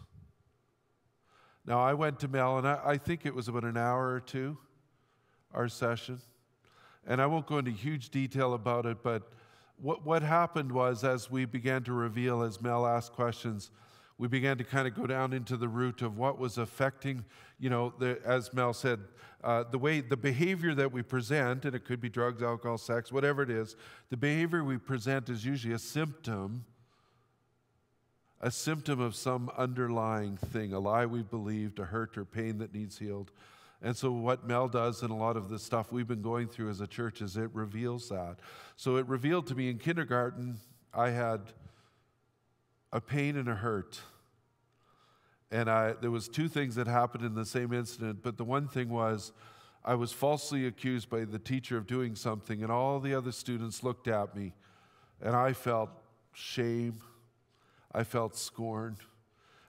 Now, 1.66 1.80
I 1.80 1.92
went 1.92 2.20
to 2.20 2.28
Mel, 2.28 2.56
and 2.56 2.66
I, 2.66 2.80
I 2.84 2.96
think 2.96 3.26
it 3.26 3.34
was 3.34 3.48
about 3.48 3.64
an 3.64 3.76
hour 3.76 4.10
or 4.10 4.20
two 4.20 4.56
our 5.54 5.68
session. 5.68 6.20
And 7.06 7.20
I 7.20 7.26
won't 7.26 7.46
go 7.46 7.58
into 7.58 7.70
huge 7.70 8.10
detail 8.10 8.54
about 8.54 8.86
it, 8.86 9.02
but 9.02 9.30
what, 9.80 10.04
what 10.04 10.22
happened 10.22 10.72
was 10.72 11.04
as 11.04 11.30
we 11.30 11.44
began 11.44 11.82
to 11.84 11.92
reveal, 11.92 12.42
as 12.42 12.60
Mel 12.62 12.86
asked 12.86 13.12
questions, 13.12 13.70
we 14.18 14.28
began 14.28 14.56
to 14.58 14.64
kind 14.64 14.86
of 14.86 14.94
go 14.94 15.06
down 15.06 15.32
into 15.32 15.56
the 15.56 15.68
root 15.68 16.00
of 16.00 16.16
what 16.16 16.38
was 16.38 16.56
affecting, 16.58 17.24
you 17.58 17.68
know, 17.68 17.92
the, 17.98 18.20
as 18.24 18.52
Mel 18.54 18.72
said, 18.72 19.00
uh, 19.42 19.64
the 19.70 19.78
way, 19.78 20.00
the 20.00 20.16
behavior 20.16 20.74
that 20.74 20.90
we 20.90 21.02
present, 21.02 21.64
and 21.64 21.74
it 21.74 21.84
could 21.84 22.00
be 22.00 22.08
drugs, 22.08 22.42
alcohol, 22.42 22.78
sex, 22.78 23.12
whatever 23.12 23.42
it 23.42 23.50
is, 23.50 23.76
the 24.10 24.16
behavior 24.16 24.62
we 24.64 24.78
present 24.78 25.28
is 25.28 25.44
usually 25.44 25.74
a 25.74 25.78
symptom, 25.78 26.64
a 28.40 28.50
symptom 28.50 29.00
of 29.00 29.16
some 29.16 29.50
underlying 29.58 30.36
thing, 30.36 30.72
a 30.72 30.78
lie 30.78 31.04
we 31.04 31.22
believed, 31.22 31.78
a 31.78 31.84
hurt 31.84 32.16
or 32.16 32.24
pain 32.24 32.58
that 32.58 32.72
needs 32.72 32.98
healed. 32.98 33.32
And 33.84 33.94
so, 33.94 34.10
what 34.10 34.48
Mel 34.48 34.66
does 34.66 35.02
and 35.02 35.10
a 35.10 35.14
lot 35.14 35.36
of 35.36 35.50
the 35.50 35.58
stuff 35.58 35.92
we've 35.92 36.08
been 36.08 36.22
going 36.22 36.48
through 36.48 36.70
as 36.70 36.80
a 36.80 36.86
church 36.86 37.20
is 37.20 37.36
it 37.36 37.50
reveals 37.52 38.08
that. 38.08 38.36
So, 38.76 38.96
it 38.96 39.06
revealed 39.06 39.46
to 39.48 39.54
me 39.54 39.68
in 39.68 39.76
kindergarten, 39.76 40.56
I 40.94 41.10
had 41.10 41.40
a 42.90 43.00
pain 43.02 43.36
and 43.36 43.46
a 43.46 43.54
hurt. 43.54 44.00
And 45.50 45.68
I, 45.68 45.92
there 46.00 46.10
was 46.10 46.28
two 46.28 46.48
things 46.48 46.76
that 46.76 46.86
happened 46.86 47.26
in 47.26 47.34
the 47.34 47.44
same 47.44 47.74
incident, 47.74 48.20
but 48.22 48.38
the 48.38 48.44
one 48.44 48.68
thing 48.68 48.88
was 48.88 49.32
I 49.84 49.96
was 49.96 50.12
falsely 50.12 50.66
accused 50.66 51.10
by 51.10 51.26
the 51.26 51.38
teacher 51.38 51.76
of 51.76 51.86
doing 51.86 52.14
something, 52.14 52.62
and 52.62 52.72
all 52.72 53.00
the 53.00 53.14
other 53.14 53.32
students 53.32 53.82
looked 53.82 54.08
at 54.08 54.34
me, 54.34 54.54
and 55.20 55.36
I 55.36 55.52
felt 55.52 55.90
shame. 56.32 57.02
I 57.92 58.02
felt 58.02 58.34
scorned. 58.34 59.00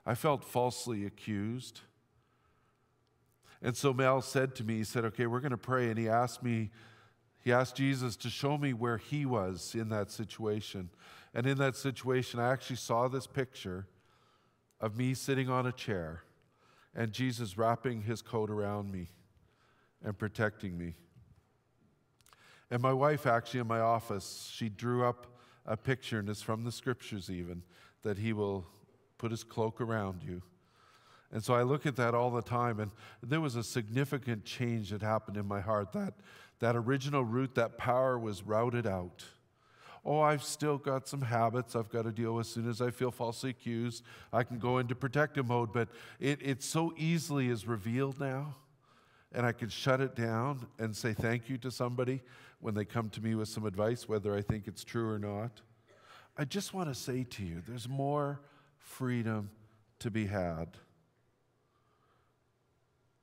I 0.05 0.15
felt 0.15 0.45
falsely 0.45 1.05
accused. 1.05 1.81
And 3.65 3.75
so 3.75 3.93
Mel 3.93 4.21
said 4.21 4.53
to 4.55 4.63
me, 4.63 4.75
he 4.75 4.83
said, 4.83 5.05
Okay, 5.05 5.25
we're 5.25 5.39
going 5.39 5.49
to 5.49 5.57
pray. 5.57 5.89
And 5.89 5.97
he 5.97 6.07
asked 6.07 6.43
me, 6.43 6.69
he 7.43 7.51
asked 7.51 7.75
Jesus 7.75 8.15
to 8.17 8.29
show 8.29 8.59
me 8.59 8.73
where 8.73 8.97
he 8.97 9.25
was 9.25 9.73
in 9.73 9.89
that 9.89 10.11
situation. 10.11 10.91
And 11.33 11.47
in 11.47 11.57
that 11.57 11.75
situation, 11.75 12.39
I 12.39 12.51
actually 12.51 12.75
saw 12.75 13.07
this 13.07 13.25
picture 13.25 13.87
of 14.79 14.95
me 14.95 15.15
sitting 15.15 15.49
on 15.49 15.65
a 15.65 15.71
chair 15.71 16.21
and 16.93 17.11
Jesus 17.11 17.57
wrapping 17.57 18.03
his 18.03 18.21
coat 18.21 18.51
around 18.51 18.91
me 18.91 19.09
and 20.03 20.15
protecting 20.15 20.77
me. 20.77 20.93
And 22.69 22.83
my 22.83 22.93
wife, 22.93 23.25
actually, 23.25 23.61
in 23.61 23.67
my 23.67 23.79
office, 23.79 24.47
she 24.53 24.69
drew 24.69 25.03
up 25.03 25.25
a 25.65 25.75
picture, 25.75 26.19
and 26.19 26.29
it's 26.29 26.43
from 26.43 26.65
the 26.65 26.71
scriptures 26.71 27.31
even, 27.31 27.63
that 28.03 28.19
he 28.19 28.31
will 28.31 28.67
put 29.17 29.31
his 29.31 29.43
cloak 29.43 29.81
around 29.81 30.21
you 30.21 30.43
and 31.35 31.43
so 31.43 31.53
I 31.53 31.63
look 31.63 31.85
at 31.85 31.97
that 31.97 32.15
all 32.15 32.31
the 32.31 32.41
time, 32.41 32.79
and 32.79 32.91
there 33.21 33.41
was 33.41 33.57
a 33.57 33.63
significant 33.63 34.45
change 34.45 34.91
that 34.91 35.01
happened 35.01 35.35
in 35.35 35.45
my 35.45 35.59
heart. 35.59 35.91
That, 35.91 36.13
that 36.59 36.77
original 36.77 37.25
root, 37.25 37.55
that 37.55 37.77
power 37.77 38.17
was 38.17 38.41
routed 38.41 38.87
out. 38.87 39.25
Oh, 40.05 40.21
I've 40.21 40.43
still 40.43 40.77
got 40.77 41.09
some 41.09 41.21
habits 41.21 41.75
I've 41.75 41.89
got 41.89 42.03
to 42.03 42.13
deal 42.13 42.35
with 42.35 42.45
as 42.45 42.53
soon 42.53 42.69
as 42.69 42.81
I 42.81 42.89
feel 42.89 43.11
falsely 43.11 43.49
accused. 43.49 44.05
I 44.31 44.43
can 44.43 44.59
go 44.59 44.77
into 44.77 44.95
protective 44.95 45.45
mode, 45.45 45.73
but 45.73 45.89
it, 46.21 46.39
it 46.41 46.63
so 46.63 46.93
easily 46.95 47.49
is 47.49 47.67
revealed 47.67 48.17
now. 48.17 48.55
And 49.33 49.45
I 49.45 49.51
can 49.51 49.67
shut 49.67 49.99
it 49.99 50.15
down 50.15 50.65
and 50.79 50.95
say 50.95 51.11
thank 51.11 51.49
you 51.49 51.57
to 51.57 51.69
somebody 51.69 52.21
when 52.61 52.75
they 52.75 52.85
come 52.85 53.09
to 53.09 53.19
me 53.19 53.35
with 53.35 53.49
some 53.49 53.65
advice, 53.65 54.07
whether 54.07 54.33
I 54.33 54.41
think 54.41 54.69
it's 54.69 54.85
true 54.85 55.09
or 55.09 55.19
not. 55.19 55.59
I 56.37 56.45
just 56.45 56.73
want 56.73 56.87
to 56.87 56.95
say 56.95 57.25
to 57.25 57.43
you 57.43 57.61
there's 57.67 57.89
more 57.89 58.39
freedom 58.77 59.49
to 59.99 60.09
be 60.09 60.27
had. 60.27 60.77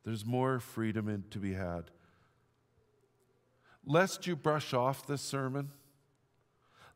There's 0.04 0.24
more 0.24 0.58
freedom 0.58 1.08
in, 1.08 1.24
to 1.30 1.38
be 1.38 1.54
had. 1.54 1.84
Lest 3.84 4.26
you 4.26 4.36
brush 4.36 4.74
off 4.74 5.06
this 5.06 5.22
sermon, 5.22 5.70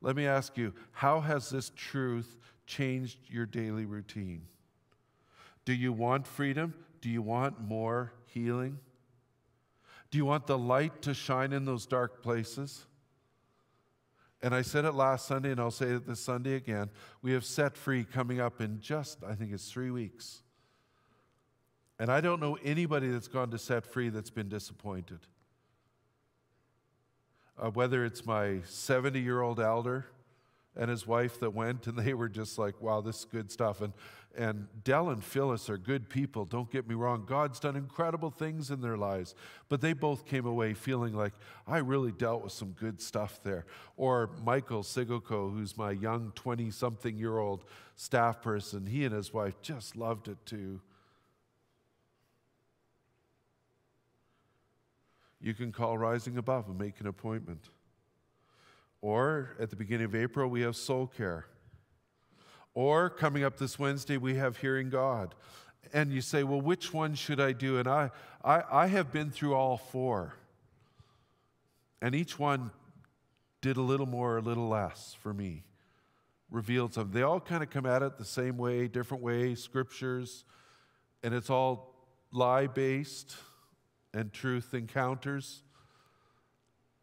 let 0.00 0.16
me 0.16 0.26
ask 0.26 0.56
you 0.56 0.72
how 0.92 1.20
has 1.20 1.50
this 1.50 1.70
truth 1.74 2.38
changed 2.66 3.18
your 3.28 3.46
daily 3.46 3.84
routine? 3.84 4.42
Do 5.64 5.72
you 5.72 5.92
want 5.92 6.26
freedom? 6.26 6.74
Do 7.00 7.08
you 7.08 7.22
want 7.22 7.60
more 7.60 8.12
healing? 8.26 8.78
Do 10.10 10.18
you 10.18 10.24
want 10.24 10.46
the 10.46 10.58
light 10.58 11.02
to 11.02 11.14
shine 11.14 11.52
in 11.52 11.64
those 11.64 11.86
dark 11.86 12.22
places? 12.22 12.86
And 14.42 14.54
I 14.54 14.62
said 14.62 14.84
it 14.84 14.92
last 14.92 15.26
Sunday, 15.26 15.50
and 15.50 15.60
I'll 15.60 15.70
say 15.70 15.86
it 15.86 16.06
this 16.06 16.20
Sunday 16.20 16.54
again. 16.54 16.90
We 17.22 17.32
have 17.32 17.44
set 17.44 17.76
free 17.76 18.04
coming 18.04 18.40
up 18.40 18.60
in 18.60 18.80
just, 18.80 19.24
I 19.24 19.34
think 19.34 19.52
it's 19.52 19.70
three 19.70 19.90
weeks. 19.90 20.42
And 21.98 22.10
I 22.10 22.20
don't 22.20 22.40
know 22.40 22.58
anybody 22.62 23.08
that's 23.08 23.28
gone 23.28 23.50
to 23.50 23.58
set 23.58 23.86
free 23.86 24.10
that's 24.10 24.30
been 24.30 24.48
disappointed. 24.48 25.20
Uh, 27.58 27.70
whether 27.70 28.04
it's 28.04 28.26
my 28.26 28.60
70 28.64 29.18
year 29.18 29.40
old 29.40 29.60
elder 29.60 30.06
and 30.76 30.90
his 30.90 31.06
wife 31.06 31.40
that 31.40 31.54
went, 31.54 31.86
and 31.86 31.98
they 31.98 32.12
were 32.12 32.28
just 32.28 32.58
like, 32.58 32.80
wow, 32.82 33.00
this 33.00 33.20
is 33.20 33.24
good 33.24 33.50
stuff. 33.50 33.80
And, 33.80 33.94
and 34.36 34.68
Dell 34.84 35.08
and 35.08 35.24
Phyllis 35.24 35.70
are 35.70 35.78
good 35.78 36.10
people, 36.10 36.44
don't 36.44 36.70
get 36.70 36.86
me 36.86 36.94
wrong. 36.94 37.24
God's 37.26 37.58
done 37.58 37.76
incredible 37.76 38.30
things 38.30 38.70
in 38.70 38.82
their 38.82 38.98
lives. 38.98 39.34
But 39.70 39.80
they 39.80 39.94
both 39.94 40.26
came 40.26 40.44
away 40.44 40.74
feeling 40.74 41.14
like, 41.14 41.32
I 41.66 41.78
really 41.78 42.12
dealt 42.12 42.44
with 42.44 42.52
some 42.52 42.72
good 42.72 43.00
stuff 43.00 43.40
there. 43.42 43.64
Or 43.96 44.28
Michael 44.44 44.82
Sigoko, 44.82 45.50
who's 45.50 45.78
my 45.78 45.92
young 45.92 46.32
20 46.34 46.70
something 46.70 47.16
year 47.16 47.38
old 47.38 47.64
staff 47.94 48.42
person, 48.42 48.84
he 48.84 49.06
and 49.06 49.14
his 49.14 49.32
wife 49.32 49.62
just 49.62 49.96
loved 49.96 50.28
it 50.28 50.36
too. 50.44 50.82
You 55.40 55.54
can 55.54 55.72
call 55.72 55.98
Rising 55.98 56.38
Above 56.38 56.68
and 56.68 56.78
make 56.78 57.00
an 57.00 57.06
appointment. 57.06 57.68
Or 59.00 59.50
at 59.60 59.70
the 59.70 59.76
beginning 59.76 60.06
of 60.06 60.14
April, 60.14 60.48
we 60.48 60.62
have 60.62 60.76
Soul 60.76 61.06
Care. 61.06 61.46
Or 62.74 63.08
coming 63.08 63.44
up 63.44 63.56
this 63.56 63.78
Wednesday, 63.78 64.16
we 64.16 64.34
have 64.36 64.58
Hearing 64.58 64.90
God. 64.90 65.34
And 65.92 66.12
you 66.12 66.20
say, 66.20 66.42
well, 66.42 66.60
which 66.60 66.92
one 66.92 67.14
should 67.14 67.40
I 67.40 67.52
do? 67.52 67.78
And 67.78 67.86
I, 67.86 68.10
I, 68.44 68.62
I 68.70 68.86
have 68.88 69.12
been 69.12 69.30
through 69.30 69.54
all 69.54 69.76
four. 69.76 70.34
And 72.02 72.14
each 72.14 72.38
one 72.38 72.70
did 73.60 73.76
a 73.76 73.82
little 73.82 74.06
more, 74.06 74.38
a 74.38 74.42
little 74.42 74.68
less 74.68 75.16
for 75.20 75.32
me, 75.32 75.64
revealed 76.50 76.94
something. 76.94 77.12
They 77.12 77.22
all 77.22 77.40
kind 77.40 77.62
of 77.62 77.70
come 77.70 77.86
at 77.86 78.02
it 78.02 78.18
the 78.18 78.24
same 78.24 78.58
way, 78.58 78.88
different 78.88 79.22
way, 79.22 79.54
scriptures, 79.54 80.44
and 81.22 81.34
it's 81.34 81.50
all 81.50 81.94
lie 82.32 82.66
based 82.66 83.36
and 84.16 84.32
truth 84.32 84.72
encounters. 84.72 85.62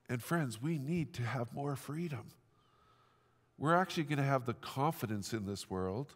And 0.10 0.22
friends, 0.22 0.60
we 0.62 0.80
need 0.80 1.14
to 1.14 1.22
have 1.22 1.54
more 1.54 1.76
freedom. 1.76 2.32
We're 3.58 3.76
actually 3.76 4.06
going 4.06 4.18
to 4.18 4.24
have 4.24 4.48
the 4.48 4.56
confidence 4.56 5.32
in 5.32 5.46
this 5.46 5.70
world, 5.70 6.16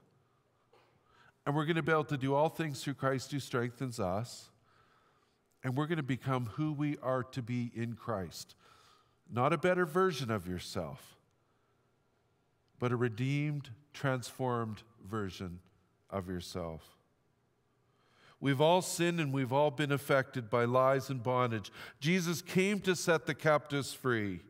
and 1.45 1.55
we're 1.55 1.65
going 1.65 1.75
to 1.75 1.83
be 1.83 1.91
able 1.91 2.03
to 2.05 2.17
do 2.17 2.33
all 2.33 2.49
things 2.49 2.83
through 2.83 2.95
Christ 2.95 3.31
who 3.31 3.39
strengthens 3.39 3.99
us, 3.99 4.49
and 5.63 5.77
we're 5.77 5.85
going 5.85 5.97
to 5.97 6.03
become 6.03 6.47
who 6.55 6.73
we 6.73 6.97
are 7.03 7.23
to 7.23 7.43
be 7.43 7.71
in 7.75 7.93
Christ. 7.93 8.55
Not 9.31 9.53
a 9.53 9.57
better 9.57 9.85
version 9.85 10.31
of 10.31 10.47
yourself, 10.47 11.15
but 12.79 12.91
a 12.91 12.95
redeemed, 12.95 13.69
transformed 13.93 14.81
version 15.07 15.59
of 16.09 16.27
yourself. 16.27 16.96
We've 18.39 18.61
all 18.61 18.81
sinned 18.81 19.19
and 19.19 19.33
we've 19.33 19.51
all 19.51 19.71
been 19.71 19.91
affected 19.91 20.49
by 20.49 20.65
lies 20.65 21.09
and 21.09 21.23
bondage. 21.23 21.71
Jesus 21.99 22.41
came 22.41 22.79
to 22.81 22.95
set 22.95 23.25
the 23.25 23.33
captives 23.33 23.93
free. 23.93 24.41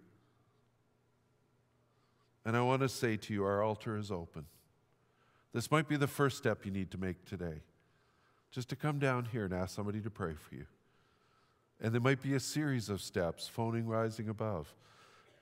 And 2.45 2.55
I 2.55 2.61
want 2.61 2.81
to 2.81 2.89
say 2.89 3.15
to 3.17 3.33
you, 3.33 3.45
our 3.45 3.63
altar 3.63 3.97
is 3.97 4.11
open. 4.11 4.45
This 5.53 5.71
might 5.71 5.87
be 5.87 5.95
the 5.95 6.07
first 6.07 6.37
step 6.37 6.65
you 6.65 6.71
need 6.71 6.91
to 6.91 6.97
make 6.97 7.25
today. 7.25 7.61
Just 8.51 8.69
to 8.69 8.75
come 8.75 8.99
down 8.99 9.25
here 9.25 9.45
and 9.45 9.53
ask 9.53 9.75
somebody 9.75 10.01
to 10.01 10.09
pray 10.09 10.33
for 10.33 10.55
you. 10.55 10.65
And 11.81 11.93
there 11.93 12.01
might 12.01 12.21
be 12.21 12.33
a 12.33 12.39
series 12.39 12.89
of 12.89 13.01
steps, 13.01 13.47
phoning 13.47 13.87
rising 13.87 14.29
above, 14.29 14.73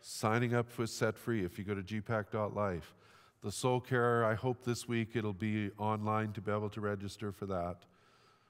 signing 0.02 0.54
up 0.54 0.70
for 0.70 0.86
Set 0.86 1.18
Free 1.18 1.44
if 1.44 1.58
you 1.58 1.64
go 1.64 1.74
to 1.74 1.82
gpac.life. 1.82 2.94
The 3.42 3.52
soul 3.52 3.80
care, 3.80 4.26
I 4.26 4.34
hope 4.34 4.64
this 4.64 4.88
week 4.88 5.16
it'll 5.16 5.34
be 5.34 5.72
online 5.78 6.34
to 6.34 6.42
be 6.42 6.52
able 6.52 6.70
to 6.72 6.82
register 6.82 7.32
for 7.32 7.46
that 7.48 7.86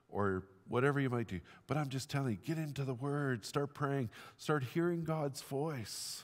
or 0.09 0.43
whatever 0.67 0.99
you 0.99 1.09
might 1.09 1.27
do. 1.27 1.39
But 1.67 1.77
I'm 1.77 1.89
just 1.89 2.09
telling 2.09 2.31
you, 2.31 2.37
get 2.43 2.57
into 2.57 2.83
the 2.83 2.93
Word, 2.93 3.45
start 3.45 3.73
praying, 3.73 4.09
start 4.37 4.63
hearing 4.63 5.03
God's 5.03 5.41
voice. 5.41 6.23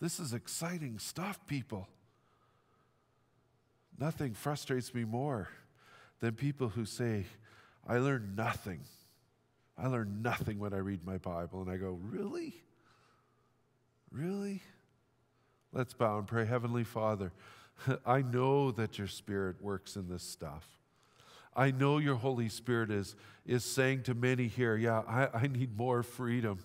This 0.00 0.20
is 0.20 0.32
exciting 0.32 0.98
stuff, 0.98 1.38
people. 1.46 1.88
Nothing 3.98 4.34
frustrates 4.34 4.94
me 4.94 5.04
more 5.04 5.48
than 6.20 6.34
people 6.34 6.68
who 6.68 6.84
say, 6.84 7.24
I 7.86 7.98
learned 7.98 8.36
nothing. 8.36 8.80
I 9.76 9.86
learned 9.88 10.22
nothing 10.22 10.58
when 10.58 10.72
I 10.72 10.78
read 10.78 11.04
my 11.04 11.18
Bible. 11.18 11.62
And 11.62 11.70
I 11.70 11.76
go, 11.76 11.98
Really? 12.02 12.54
Really? 14.10 14.62
Let's 15.72 15.94
bow 15.94 16.18
and 16.18 16.26
pray. 16.26 16.46
Heavenly 16.46 16.84
Father, 16.84 17.32
I 18.06 18.22
know 18.22 18.70
that 18.72 18.98
your 18.98 19.06
Spirit 19.06 19.56
works 19.60 19.96
in 19.96 20.08
this 20.08 20.22
stuff. 20.22 20.77
I 21.56 21.70
know 21.70 21.98
your 21.98 22.16
Holy 22.16 22.48
Spirit 22.48 22.90
is, 22.90 23.16
is 23.46 23.64
saying 23.64 24.04
to 24.04 24.14
many 24.14 24.46
here, 24.46 24.76
yeah, 24.76 25.02
I, 25.08 25.28
I 25.32 25.46
need 25.46 25.76
more 25.76 26.02
freedom. 26.02 26.58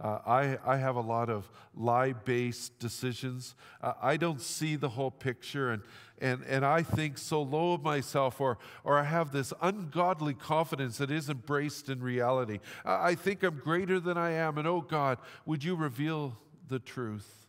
Uh, 0.00 0.18
I, 0.26 0.58
I 0.64 0.76
have 0.78 0.96
a 0.96 1.00
lot 1.00 1.28
of 1.28 1.50
lie 1.74 2.14
based 2.14 2.78
decisions. 2.78 3.54
Uh, 3.82 3.92
I 4.00 4.16
don't 4.16 4.40
see 4.40 4.76
the 4.76 4.88
whole 4.88 5.10
picture, 5.10 5.72
and, 5.72 5.82
and, 6.20 6.42
and 6.48 6.64
I 6.64 6.82
think 6.82 7.18
so 7.18 7.42
low 7.42 7.74
of 7.74 7.82
myself, 7.82 8.40
or, 8.40 8.56
or 8.82 8.98
I 8.98 9.04
have 9.04 9.30
this 9.30 9.52
ungodly 9.60 10.32
confidence 10.32 10.98
that 10.98 11.10
isn't 11.10 11.30
embraced 11.30 11.90
in 11.90 12.00
reality. 12.00 12.60
I 12.82 13.14
think 13.14 13.42
I'm 13.42 13.58
greater 13.58 14.00
than 14.00 14.16
I 14.16 14.30
am, 14.30 14.56
and 14.56 14.66
oh 14.66 14.80
God, 14.80 15.18
would 15.44 15.62
you 15.62 15.74
reveal 15.74 16.38
the 16.68 16.78
truth? 16.78 17.39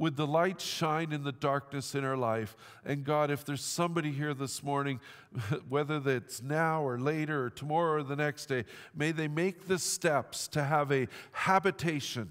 Would 0.00 0.16
the 0.16 0.26
light 0.26 0.62
shine 0.62 1.12
in 1.12 1.24
the 1.24 1.30
darkness 1.30 1.94
in 1.94 2.06
our 2.06 2.16
life? 2.16 2.56
And 2.86 3.04
God, 3.04 3.30
if 3.30 3.44
there's 3.44 3.62
somebody 3.62 4.10
here 4.10 4.32
this 4.32 4.62
morning, 4.62 4.98
whether 5.68 6.00
it's 6.06 6.42
now 6.42 6.82
or 6.82 6.98
later 6.98 7.44
or 7.44 7.50
tomorrow 7.50 8.00
or 8.00 8.02
the 8.02 8.16
next 8.16 8.46
day, 8.46 8.64
may 8.94 9.12
they 9.12 9.28
make 9.28 9.68
the 9.68 9.78
steps 9.78 10.48
to 10.48 10.64
have 10.64 10.90
a 10.90 11.06
habitation 11.32 12.30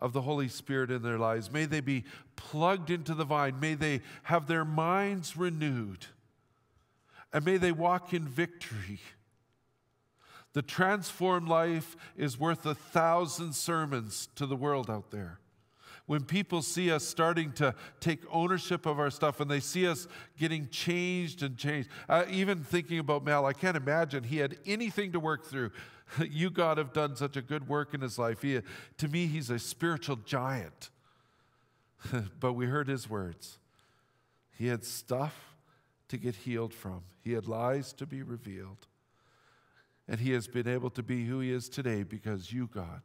of 0.00 0.14
the 0.14 0.22
Holy 0.22 0.48
Spirit 0.48 0.90
in 0.90 1.02
their 1.02 1.18
lives. 1.18 1.52
May 1.52 1.66
they 1.66 1.82
be 1.82 2.04
plugged 2.36 2.88
into 2.88 3.12
the 3.12 3.26
vine. 3.26 3.60
May 3.60 3.74
they 3.74 4.00
have 4.22 4.46
their 4.46 4.64
minds 4.64 5.36
renewed. 5.36 6.06
And 7.34 7.44
may 7.44 7.58
they 7.58 7.72
walk 7.72 8.14
in 8.14 8.26
victory. 8.26 9.00
The 10.54 10.62
transformed 10.62 11.50
life 11.50 11.98
is 12.16 12.40
worth 12.40 12.64
a 12.64 12.74
thousand 12.74 13.54
sermons 13.54 14.30
to 14.36 14.46
the 14.46 14.56
world 14.56 14.88
out 14.88 15.10
there 15.10 15.38
when 16.06 16.24
people 16.24 16.62
see 16.62 16.90
us 16.90 17.04
starting 17.04 17.52
to 17.52 17.74
take 18.00 18.20
ownership 18.30 18.86
of 18.86 18.98
our 18.98 19.10
stuff 19.10 19.40
and 19.40 19.50
they 19.50 19.60
see 19.60 19.86
us 19.86 20.08
getting 20.38 20.68
changed 20.68 21.42
and 21.42 21.56
changed, 21.56 21.88
uh, 22.08 22.24
even 22.28 22.62
thinking 22.64 22.98
about 22.98 23.24
Mel, 23.24 23.46
I 23.46 23.52
can't 23.52 23.76
imagine 23.76 24.24
he 24.24 24.38
had 24.38 24.58
anything 24.66 25.12
to 25.12 25.20
work 25.20 25.44
through. 25.44 25.70
you, 26.30 26.50
God, 26.50 26.78
have 26.78 26.92
done 26.92 27.16
such 27.16 27.36
a 27.36 27.42
good 27.42 27.68
work 27.68 27.94
in 27.94 28.00
his 28.00 28.18
life. 28.18 28.42
He, 28.42 28.60
to 28.98 29.08
me, 29.08 29.26
he's 29.26 29.50
a 29.50 29.58
spiritual 29.58 30.16
giant. 30.16 30.90
but 32.40 32.54
we 32.54 32.66
heard 32.66 32.88
his 32.88 33.08
words. 33.08 33.58
He 34.58 34.66
had 34.66 34.84
stuff 34.84 35.54
to 36.08 36.16
get 36.16 36.34
healed 36.36 36.74
from, 36.74 37.02
he 37.22 37.32
had 37.32 37.48
lies 37.48 37.92
to 37.94 38.06
be 38.06 38.22
revealed. 38.22 38.86
And 40.08 40.20
he 40.20 40.32
has 40.32 40.48
been 40.48 40.68
able 40.68 40.90
to 40.90 41.02
be 41.02 41.24
who 41.24 41.40
he 41.40 41.50
is 41.52 41.68
today 41.68 42.02
because 42.02 42.52
you, 42.52 42.66
God, 42.66 43.02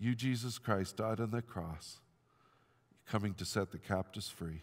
you, 0.00 0.14
Jesus 0.14 0.58
Christ, 0.58 0.96
died 0.96 1.20
on 1.20 1.30
the 1.30 1.42
cross, 1.42 1.98
coming 3.06 3.34
to 3.34 3.44
set 3.44 3.70
the 3.70 3.78
captives 3.78 4.28
free. 4.28 4.62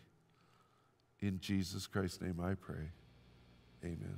In 1.20 1.40
Jesus 1.40 1.88
Christ's 1.88 2.22
name 2.22 2.40
I 2.42 2.56
pray. 2.56 2.92
Amen. 3.84 4.18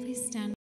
Please 0.00 0.26
stand. 0.26 0.54